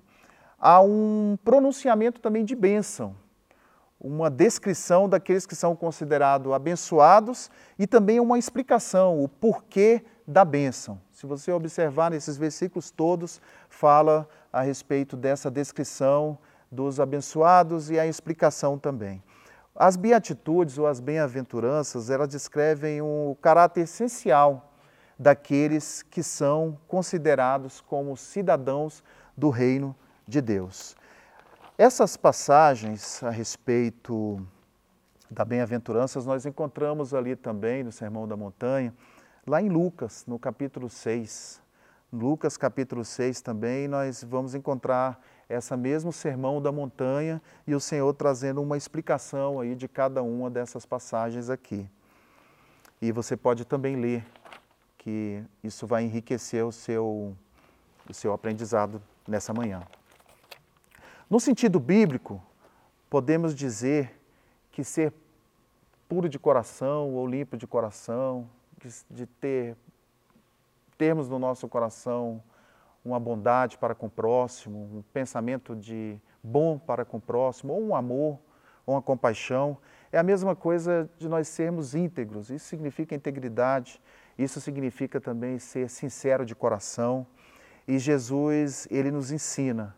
há 0.56 0.80
um 0.80 1.36
pronunciamento 1.44 2.20
também 2.20 2.44
de 2.44 2.54
bênção, 2.54 3.16
uma 4.00 4.30
descrição 4.30 5.08
daqueles 5.08 5.44
que 5.44 5.56
são 5.56 5.74
considerados 5.74 6.52
abençoados 6.52 7.50
e 7.78 7.86
também 7.86 8.20
uma 8.20 8.38
explicação, 8.38 9.22
o 9.22 9.28
porquê 9.28 10.04
da 10.26 10.44
bênção. 10.44 11.00
Se 11.10 11.26
você 11.26 11.50
observar 11.50 12.10
nesses 12.10 12.36
versículos 12.36 12.90
todos, 12.90 13.40
fala 13.68 14.28
a 14.52 14.62
respeito 14.62 15.16
dessa 15.16 15.50
descrição 15.50 16.38
dos 16.70 17.00
abençoados 17.00 17.90
e 17.90 17.98
a 17.98 18.06
explicação 18.06 18.78
também. 18.78 19.22
As 19.74 19.96
beatitudes 19.96 20.76
ou 20.76 20.86
as 20.86 21.00
bem-aventuranças, 21.00 22.10
elas 22.10 22.28
descrevem 22.28 23.00
o 23.00 23.36
caráter 23.40 23.82
essencial 23.82 24.72
daqueles 25.18 26.02
que 26.02 26.22
são 26.22 26.78
considerados 26.86 27.80
como 27.80 28.16
cidadãos 28.16 29.02
do 29.36 29.50
reino 29.50 29.94
de 30.26 30.40
Deus. 30.40 30.96
Essas 31.80 32.16
passagens 32.16 33.22
a 33.22 33.30
respeito 33.30 34.44
da 35.30 35.44
bem-aventuranças 35.44 36.26
nós 36.26 36.44
encontramos 36.44 37.14
ali 37.14 37.36
também 37.36 37.84
no 37.84 37.92
Sermão 37.92 38.26
da 38.26 38.36
Montanha, 38.36 38.92
lá 39.46 39.62
em 39.62 39.68
Lucas, 39.68 40.24
no 40.26 40.40
capítulo 40.40 40.90
6. 40.90 41.62
Lucas 42.12 42.56
capítulo 42.56 43.04
6 43.04 43.42
também 43.42 43.86
nós 43.86 44.24
vamos 44.24 44.56
encontrar 44.56 45.24
essa 45.48 45.76
mesmo 45.76 46.12
sermão 46.12 46.60
da 46.60 46.72
montanha 46.72 47.40
e 47.64 47.76
o 47.76 47.80
Senhor 47.80 48.12
trazendo 48.12 48.60
uma 48.60 48.76
explicação 48.76 49.60
aí 49.60 49.76
de 49.76 49.86
cada 49.86 50.20
uma 50.20 50.50
dessas 50.50 50.84
passagens 50.84 51.48
aqui. 51.48 51.88
E 53.00 53.12
você 53.12 53.36
pode 53.36 53.64
também 53.64 53.94
ler, 53.94 54.26
que 54.98 55.44
isso 55.62 55.86
vai 55.86 56.02
enriquecer 56.02 56.66
o 56.66 56.72
seu, 56.72 57.36
o 58.10 58.12
seu 58.12 58.32
aprendizado 58.32 59.00
nessa 59.28 59.54
manhã. 59.54 59.80
No 61.30 61.38
sentido 61.38 61.78
bíblico, 61.78 62.42
podemos 63.10 63.54
dizer 63.54 64.18
que 64.70 64.82
ser 64.82 65.12
puro 66.08 66.26
de 66.26 66.38
coração 66.38 67.12
ou 67.12 67.26
limpo 67.26 67.54
de 67.54 67.66
coração, 67.66 68.48
de 69.10 69.26
ter 69.26 69.76
termos 70.96 71.28
no 71.28 71.38
nosso 71.38 71.68
coração 71.68 72.42
uma 73.04 73.20
bondade 73.20 73.76
para 73.76 73.94
com 73.94 74.06
o 74.06 74.10
próximo, 74.10 74.78
um 74.78 75.02
pensamento 75.12 75.76
de 75.76 76.18
bom 76.42 76.78
para 76.78 77.04
com 77.04 77.18
o 77.18 77.20
próximo, 77.20 77.74
ou 77.74 77.82
um 77.82 77.94
amor, 77.94 78.38
ou 78.86 78.94
uma 78.94 79.02
compaixão. 79.02 79.76
É 80.10 80.16
a 80.16 80.22
mesma 80.22 80.56
coisa 80.56 81.10
de 81.18 81.28
nós 81.28 81.46
sermos 81.46 81.94
íntegros. 81.94 82.48
Isso 82.48 82.64
significa 82.64 83.14
integridade, 83.14 84.00
isso 84.38 84.62
significa 84.62 85.20
também 85.20 85.58
ser 85.58 85.90
sincero 85.90 86.46
de 86.46 86.54
coração. 86.54 87.26
E 87.86 87.98
Jesus, 87.98 88.88
ele 88.90 89.10
nos 89.10 89.30
ensina 89.30 89.97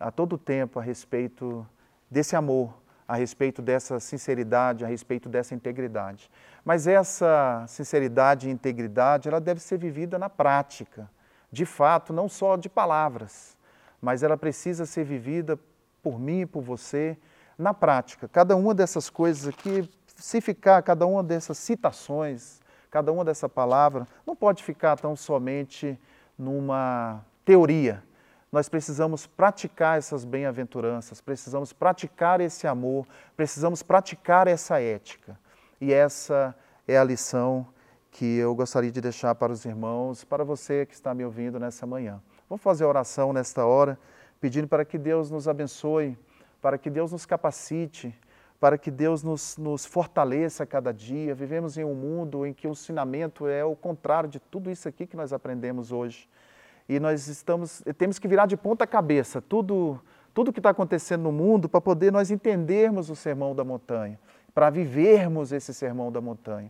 a 0.00 0.10
todo 0.10 0.36
tempo 0.38 0.80
a 0.80 0.82
respeito 0.82 1.64
desse 2.10 2.34
amor, 2.34 2.74
a 3.06 3.14
respeito 3.14 3.60
dessa 3.60 4.00
sinceridade, 4.00 4.84
a 4.84 4.88
respeito 4.88 5.28
dessa 5.28 5.54
integridade. 5.54 6.30
Mas 6.64 6.86
essa 6.86 7.64
sinceridade 7.68 8.48
e 8.48 8.50
integridade, 8.50 9.28
ela 9.28 9.40
deve 9.40 9.60
ser 9.60 9.78
vivida 9.78 10.18
na 10.18 10.30
prática 10.30 11.08
de 11.52 11.66
fato, 11.66 12.12
não 12.12 12.28
só 12.28 12.56
de 12.56 12.68
palavras, 12.68 13.56
mas 14.00 14.22
ela 14.22 14.36
precisa 14.36 14.86
ser 14.86 15.04
vivida 15.04 15.58
por 16.02 16.18
mim 16.18 16.42
e 16.42 16.46
por 16.46 16.62
você 16.62 17.18
na 17.58 17.74
prática. 17.74 18.28
Cada 18.28 18.56
uma 18.56 18.74
dessas 18.74 19.10
coisas 19.10 19.48
aqui, 19.48 19.88
se 20.06 20.40
ficar, 20.40 20.82
cada 20.82 21.06
uma 21.06 21.22
dessas 21.22 21.58
citações, 21.58 22.60
cada 22.90 23.12
uma 23.12 23.24
dessa 23.24 23.48
palavra, 23.48 24.06
não 24.26 24.36
pode 24.36 24.62
ficar 24.62 24.96
tão 24.96 25.16
somente 25.16 25.98
numa 26.38 27.20
teoria. 27.44 28.02
Nós 28.52 28.68
precisamos 28.68 29.26
praticar 29.26 29.98
essas 29.98 30.24
bem-aventuranças, 30.24 31.20
precisamos 31.20 31.72
praticar 31.72 32.40
esse 32.40 32.66
amor, 32.66 33.06
precisamos 33.36 33.82
praticar 33.82 34.48
essa 34.48 34.80
ética. 34.80 35.38
E 35.80 35.92
essa 35.92 36.54
é 36.86 36.98
a 36.98 37.04
lição 37.04 37.66
que 38.10 38.38
eu 38.38 38.52
gostaria 38.54 38.90
de 38.90 39.00
deixar 39.00 39.34
para 39.36 39.52
os 39.52 39.64
irmãos, 39.64 40.24
para 40.24 40.42
você 40.42 40.84
que 40.84 40.94
está 40.94 41.14
me 41.14 41.24
ouvindo 41.24 41.60
nessa 41.60 41.86
manhã. 41.86 42.20
Vamos 42.48 42.62
fazer 42.62 42.84
oração 42.84 43.32
nesta 43.32 43.64
hora, 43.64 43.96
pedindo 44.40 44.66
para 44.66 44.84
que 44.84 44.98
Deus 44.98 45.30
nos 45.30 45.46
abençoe, 45.46 46.18
para 46.60 46.76
que 46.76 46.90
Deus 46.90 47.12
nos 47.12 47.24
capacite, 47.24 48.12
para 48.58 48.76
que 48.76 48.90
Deus 48.90 49.22
nos, 49.22 49.56
nos 49.56 49.86
fortaleça 49.86 50.64
a 50.64 50.66
cada 50.66 50.92
dia. 50.92 51.34
Vivemos 51.34 51.78
em 51.78 51.84
um 51.84 51.94
mundo 51.94 52.44
em 52.44 52.52
que 52.52 52.66
o 52.66 52.72
ensinamento 52.72 53.46
é 53.46 53.64
o 53.64 53.76
contrário 53.76 54.28
de 54.28 54.40
tudo 54.40 54.70
isso 54.70 54.88
aqui 54.88 55.06
que 55.06 55.16
nós 55.16 55.32
aprendemos 55.32 55.92
hoje. 55.92 56.28
E 56.90 56.98
nós 56.98 57.28
estamos, 57.28 57.84
temos 57.96 58.18
que 58.18 58.26
virar 58.26 58.46
de 58.46 58.56
ponta 58.56 58.84
cabeça 58.84 59.40
tudo, 59.40 60.00
tudo 60.34 60.52
que 60.52 60.58
está 60.58 60.70
acontecendo 60.70 61.22
no 61.22 61.30
mundo 61.30 61.68
para 61.68 61.80
poder 61.80 62.10
nós 62.10 62.32
entendermos 62.32 63.08
o 63.08 63.14
sermão 63.14 63.54
da 63.54 63.62
montanha, 63.62 64.18
para 64.52 64.70
vivermos 64.70 65.52
esse 65.52 65.72
sermão 65.72 66.10
da 66.10 66.20
montanha. 66.20 66.68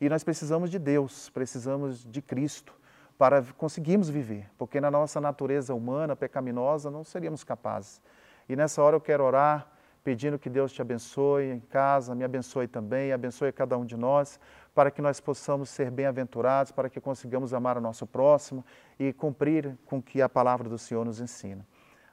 E 0.00 0.08
nós 0.08 0.24
precisamos 0.24 0.70
de 0.70 0.78
Deus, 0.78 1.28
precisamos 1.28 2.02
de 2.02 2.22
Cristo 2.22 2.72
para 3.18 3.44
conseguirmos 3.58 4.08
viver, 4.08 4.48
porque 4.56 4.80
na 4.80 4.90
nossa 4.90 5.20
natureza 5.20 5.74
humana, 5.74 6.16
pecaminosa, 6.16 6.90
não 6.90 7.04
seríamos 7.04 7.44
capazes. 7.44 8.00
E 8.48 8.56
nessa 8.56 8.82
hora 8.82 8.96
eu 8.96 9.02
quero 9.02 9.22
orar 9.22 9.70
pedindo 10.02 10.38
que 10.38 10.48
Deus 10.48 10.72
te 10.72 10.80
abençoe 10.80 11.50
em 11.50 11.60
casa, 11.60 12.14
me 12.14 12.24
abençoe 12.24 12.66
também, 12.66 13.12
abençoe 13.12 13.52
cada 13.52 13.76
um 13.76 13.84
de 13.84 13.96
nós, 13.96 14.38
para 14.74 14.90
que 14.90 15.02
nós 15.02 15.20
possamos 15.20 15.68
ser 15.68 15.90
bem-aventurados, 15.90 16.72
para 16.72 16.88
que 16.88 17.00
consigamos 17.00 17.52
amar 17.52 17.76
o 17.76 17.80
nosso 17.80 18.06
próximo 18.06 18.64
e 18.98 19.12
cumprir 19.12 19.76
com 19.84 19.98
o 19.98 20.02
que 20.02 20.22
a 20.22 20.28
palavra 20.28 20.68
do 20.68 20.78
Senhor 20.78 21.04
nos 21.04 21.20
ensina. 21.20 21.66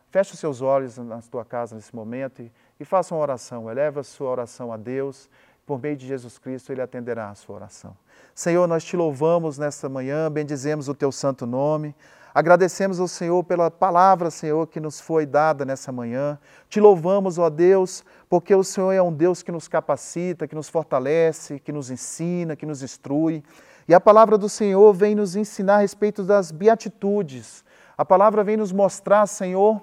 Feche 0.09 0.33
os 0.33 0.39
seus 0.39 0.61
olhos 0.61 0.97
na 0.97 1.21
tua 1.21 1.43
casa 1.43 1.75
nesse 1.75 1.95
momento 1.95 2.41
e, 2.41 2.51
e 2.79 2.85
faça 2.85 3.13
uma 3.13 3.21
oração, 3.21 3.69
eleva 3.69 3.99
a 3.99 4.03
sua 4.03 4.29
oração 4.29 4.71
a 4.71 4.77
Deus, 4.77 5.29
por 5.65 5.81
meio 5.81 5.97
de 5.97 6.05
Jesus 6.05 6.37
Cristo, 6.37 6.71
Ele 6.71 6.81
atenderá 6.81 7.29
a 7.29 7.35
sua 7.35 7.55
oração. 7.55 7.97
Senhor, 8.33 8.67
nós 8.67 8.83
te 8.83 8.95
louvamos 8.95 9.57
nesta 9.57 9.89
manhã, 9.89 10.31
bendizemos 10.31 10.87
o 10.87 10.93
teu 10.93 11.11
santo 11.11 11.45
nome. 11.45 11.95
Agradecemos 12.35 12.99
ao 12.99 13.07
Senhor 13.07 13.41
pela 13.45 13.71
palavra, 13.71 14.29
Senhor, 14.29 14.67
que 14.67 14.81
nos 14.81 14.99
foi 14.99 15.25
dada 15.25 15.63
nessa 15.63 15.89
manhã. 15.89 16.37
Te 16.67 16.81
louvamos, 16.81 17.39
ó 17.39 17.49
Deus, 17.49 18.03
porque 18.27 18.53
o 18.53 18.61
Senhor 18.61 18.91
é 18.91 19.01
um 19.01 19.13
Deus 19.13 19.41
que 19.41 19.53
nos 19.53 19.69
capacita, 19.69 20.45
que 20.45 20.53
nos 20.53 20.67
fortalece, 20.67 21.61
que 21.61 21.71
nos 21.71 21.89
ensina, 21.89 22.53
que 22.57 22.65
nos 22.65 22.83
instrui. 22.83 23.41
E 23.87 23.93
a 23.93 24.01
palavra 24.01 24.37
do 24.37 24.49
Senhor 24.49 24.93
vem 24.93 25.15
nos 25.15 25.37
ensinar 25.37 25.75
a 25.75 25.79
respeito 25.79 26.23
das 26.23 26.51
beatitudes. 26.51 27.63
A 27.97 28.03
palavra 28.03 28.43
vem 28.43 28.57
nos 28.57 28.73
mostrar, 28.73 29.25
Senhor, 29.27 29.81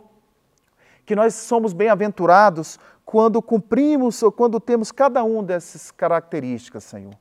que 1.07 1.17
nós 1.17 1.35
somos 1.35 1.73
bem-aventurados 1.73 2.79
quando 3.03 3.41
cumprimos 3.41 4.23
ou 4.23 4.31
quando 4.31 4.61
temos 4.61 4.93
cada 4.93 5.25
um 5.25 5.43
dessas 5.43 5.91
características, 5.91 6.85
Senhor. 6.85 7.15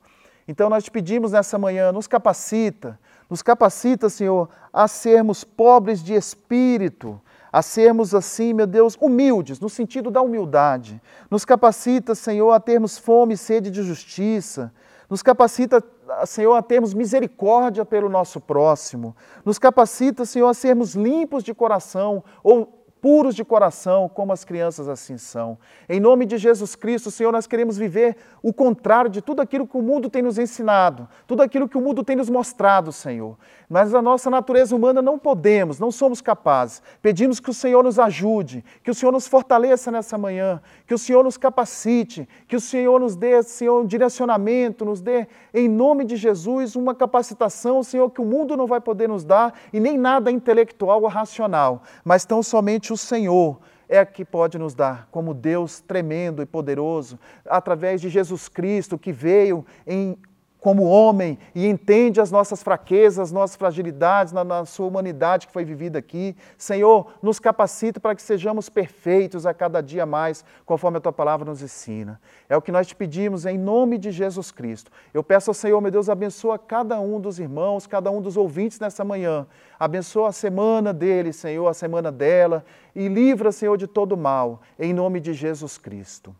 Então 0.45 0.69
nós 0.69 0.83
te 0.83 0.91
pedimos 0.91 1.31
nessa 1.31 1.57
manhã, 1.57 1.93
nos 1.93 2.05
capacita, 2.05 2.99
nos 3.31 3.41
capacita, 3.41 4.09
Senhor, 4.09 4.49
a 4.73 4.89
sermos 4.89 5.45
pobres 5.45 6.03
de 6.03 6.13
espírito, 6.13 7.17
a 7.49 7.61
sermos 7.61 8.13
assim, 8.13 8.51
meu 8.51 8.67
Deus, 8.67 8.97
humildes, 8.99 9.57
no 9.57 9.69
sentido 9.69 10.11
da 10.11 10.21
humildade. 10.21 11.01
Nos 11.29 11.45
capacita, 11.45 12.13
Senhor, 12.13 12.51
a 12.51 12.59
termos 12.59 12.97
fome 12.97 13.35
e 13.35 13.37
sede 13.37 13.71
de 13.71 13.83
justiça. 13.83 14.73
Nos 15.09 15.23
capacita, 15.23 15.81
Senhor, 16.25 16.53
a 16.55 16.61
termos 16.61 16.93
misericórdia 16.93 17.85
pelo 17.85 18.09
nosso 18.09 18.41
próximo. 18.41 19.15
Nos 19.45 19.57
capacita, 19.57 20.25
Senhor, 20.25 20.49
a 20.49 20.53
sermos 20.53 20.93
limpos 20.93 21.41
de 21.41 21.53
coração 21.53 22.21
ou 22.43 22.80
puros 23.01 23.35
de 23.35 23.43
coração, 23.43 24.07
como 24.07 24.31
as 24.31 24.45
crianças 24.45 24.87
assim 24.87 25.17
são. 25.17 25.57
Em 25.89 25.99
nome 25.99 26.25
de 26.25 26.37
Jesus 26.37 26.75
Cristo, 26.75 27.09
Senhor, 27.09 27.31
nós 27.31 27.47
queremos 27.47 27.75
viver 27.75 28.15
o 28.43 28.53
contrário 28.53 29.09
de 29.09 29.21
tudo 29.21 29.41
aquilo 29.41 29.65
que 29.67 29.75
o 29.75 29.81
mundo 29.81 30.07
tem 30.09 30.21
nos 30.21 30.37
ensinado, 30.37 31.09
tudo 31.25 31.41
aquilo 31.41 31.67
que 31.67 31.77
o 31.77 31.81
mundo 31.81 32.03
tem 32.03 32.15
nos 32.15 32.29
mostrado, 32.29 32.91
Senhor. 32.91 33.37
Mas 33.67 33.95
a 33.95 34.01
nossa 34.01 34.29
natureza 34.29 34.75
humana 34.75 35.01
não 35.01 35.17
podemos, 35.17 35.79
não 35.79 35.91
somos 35.91 36.21
capazes. 36.21 36.83
Pedimos 37.01 37.39
que 37.39 37.49
o 37.49 37.53
Senhor 37.53 37.83
nos 37.83 37.97
ajude, 37.97 38.63
que 38.83 38.91
o 38.91 38.93
Senhor 38.93 39.11
nos 39.11 39.27
fortaleça 39.27 39.89
nessa 39.91 40.17
manhã, 40.17 40.61
que 40.85 40.93
o 40.93 40.97
Senhor 40.97 41.23
nos 41.23 41.37
capacite, 41.37 42.29
que 42.47 42.55
o 42.55 42.61
Senhor 42.61 42.99
nos 42.99 43.15
dê, 43.15 43.41
Senhor, 43.41 43.81
um 43.81 43.85
direcionamento, 43.85 44.85
nos 44.85 45.01
dê, 45.01 45.27
em 45.53 45.67
nome 45.67 46.05
de 46.05 46.17
Jesus, 46.17 46.75
uma 46.75 46.93
capacitação, 46.93 47.81
Senhor, 47.81 48.11
que 48.11 48.21
o 48.21 48.25
mundo 48.25 48.55
não 48.55 48.67
vai 48.67 48.79
poder 48.79 49.09
nos 49.09 49.23
dar 49.23 49.53
e 49.73 49.79
nem 49.79 49.97
nada 49.97 50.29
intelectual 50.29 51.01
ou 51.01 51.07
racional, 51.07 51.81
mas 52.05 52.25
tão 52.25 52.43
somente 52.43 52.90
o 52.91 52.97
Senhor 52.97 53.59
é 53.87 54.05
que 54.05 54.23
pode 54.23 54.57
nos 54.57 54.73
dar, 54.73 55.07
como 55.11 55.33
Deus 55.33 55.81
tremendo 55.81 56.41
e 56.41 56.45
poderoso, 56.45 57.19
através 57.45 57.99
de 57.99 58.09
Jesus 58.09 58.47
Cristo, 58.47 58.97
que 58.97 59.11
veio 59.11 59.65
em 59.85 60.17
como 60.61 60.83
homem 60.83 61.39
e 61.55 61.65
entende 61.65 62.21
as 62.21 62.29
nossas 62.29 62.61
fraquezas, 62.61 63.17
as 63.17 63.31
nossas 63.31 63.55
fragilidades 63.55 64.31
na, 64.31 64.43
na, 64.43 64.63
sua 64.63 64.85
humanidade 64.85 65.47
que 65.47 65.53
foi 65.53 65.65
vivida 65.65 65.97
aqui. 65.97 66.35
Senhor, 66.55 67.15
nos 67.19 67.39
capacita 67.39 67.99
para 67.99 68.13
que 68.13 68.21
sejamos 68.21 68.69
perfeitos 68.69 69.47
a 69.47 69.55
cada 69.55 69.81
dia 69.81 70.05
mais, 70.05 70.45
conforme 70.63 70.99
a 70.99 71.01
tua 71.01 71.11
palavra 71.11 71.49
nos 71.49 71.63
ensina. 71.63 72.21
É 72.47 72.55
o 72.55 72.61
que 72.61 72.71
nós 72.71 72.85
te 72.85 72.95
pedimos 72.95 73.47
em 73.47 73.57
nome 73.57 73.97
de 73.97 74.11
Jesus 74.11 74.51
Cristo. 74.51 74.91
Eu 75.11 75.23
peço 75.23 75.49
ao 75.49 75.55
Senhor, 75.55 75.81
meu 75.81 75.89
Deus, 75.89 76.09
abençoa 76.09 76.59
cada 76.59 76.99
um 76.99 77.19
dos 77.19 77.39
irmãos, 77.39 77.87
cada 77.87 78.11
um 78.11 78.21
dos 78.21 78.37
ouvintes 78.37 78.79
nessa 78.79 79.03
manhã. 79.03 79.47
Abençoa 79.79 80.29
a 80.29 80.31
semana 80.31 80.93
dele, 80.93 81.33
Senhor, 81.33 81.67
a 81.67 81.73
semana 81.73 82.11
dela 82.11 82.63
e 82.95 83.07
livra, 83.07 83.51
Senhor, 83.51 83.77
de 83.77 83.87
todo 83.87 84.15
mal, 84.15 84.61
em 84.77 84.93
nome 84.93 85.19
de 85.19 85.33
Jesus 85.33 85.79
Cristo. 85.79 86.35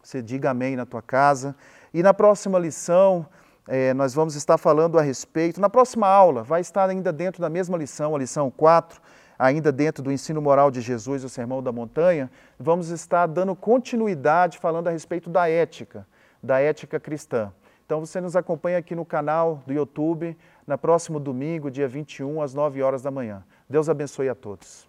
Você 0.00 0.22
diga 0.22 0.50
amém 0.50 0.76
na 0.76 0.86
tua 0.86 1.02
casa. 1.02 1.56
E 1.92 2.02
na 2.02 2.14
próxima 2.14 2.58
lição, 2.58 3.26
é, 3.68 3.92
nós 3.92 4.14
vamos 4.14 4.34
estar 4.34 4.56
falando 4.56 4.98
a 4.98 5.02
respeito, 5.02 5.60
na 5.60 5.68
próxima 5.68 6.08
aula, 6.08 6.42
vai 6.42 6.62
estar 6.62 6.88
ainda 6.88 7.12
dentro 7.12 7.42
da 7.42 7.50
mesma 7.50 7.76
lição, 7.76 8.16
a 8.16 8.18
lição 8.18 8.50
4, 8.50 8.98
ainda 9.38 9.70
dentro 9.70 10.02
do 10.02 10.10
ensino 10.10 10.40
moral 10.40 10.70
de 10.70 10.80
Jesus, 10.80 11.22
o 11.22 11.28
Sermão 11.28 11.62
da 11.62 11.70
Montanha, 11.70 12.30
vamos 12.58 12.88
estar 12.88 13.26
dando 13.26 13.54
continuidade 13.54 14.58
falando 14.58 14.88
a 14.88 14.90
respeito 14.90 15.28
da 15.28 15.50
ética, 15.50 16.06
da 16.42 16.58
ética 16.58 16.98
cristã. 16.98 17.52
Então 17.84 18.00
você 18.00 18.22
nos 18.22 18.34
acompanha 18.34 18.78
aqui 18.78 18.94
no 18.94 19.04
canal 19.04 19.62
do 19.66 19.72
YouTube, 19.72 20.34
no 20.66 20.78
próximo 20.78 21.20
domingo, 21.20 21.70
dia 21.70 21.86
21, 21.86 22.40
às 22.40 22.54
9 22.54 22.82
horas 22.82 23.02
da 23.02 23.10
manhã. 23.10 23.44
Deus 23.68 23.90
abençoe 23.90 24.30
a 24.30 24.34
todos. 24.34 24.87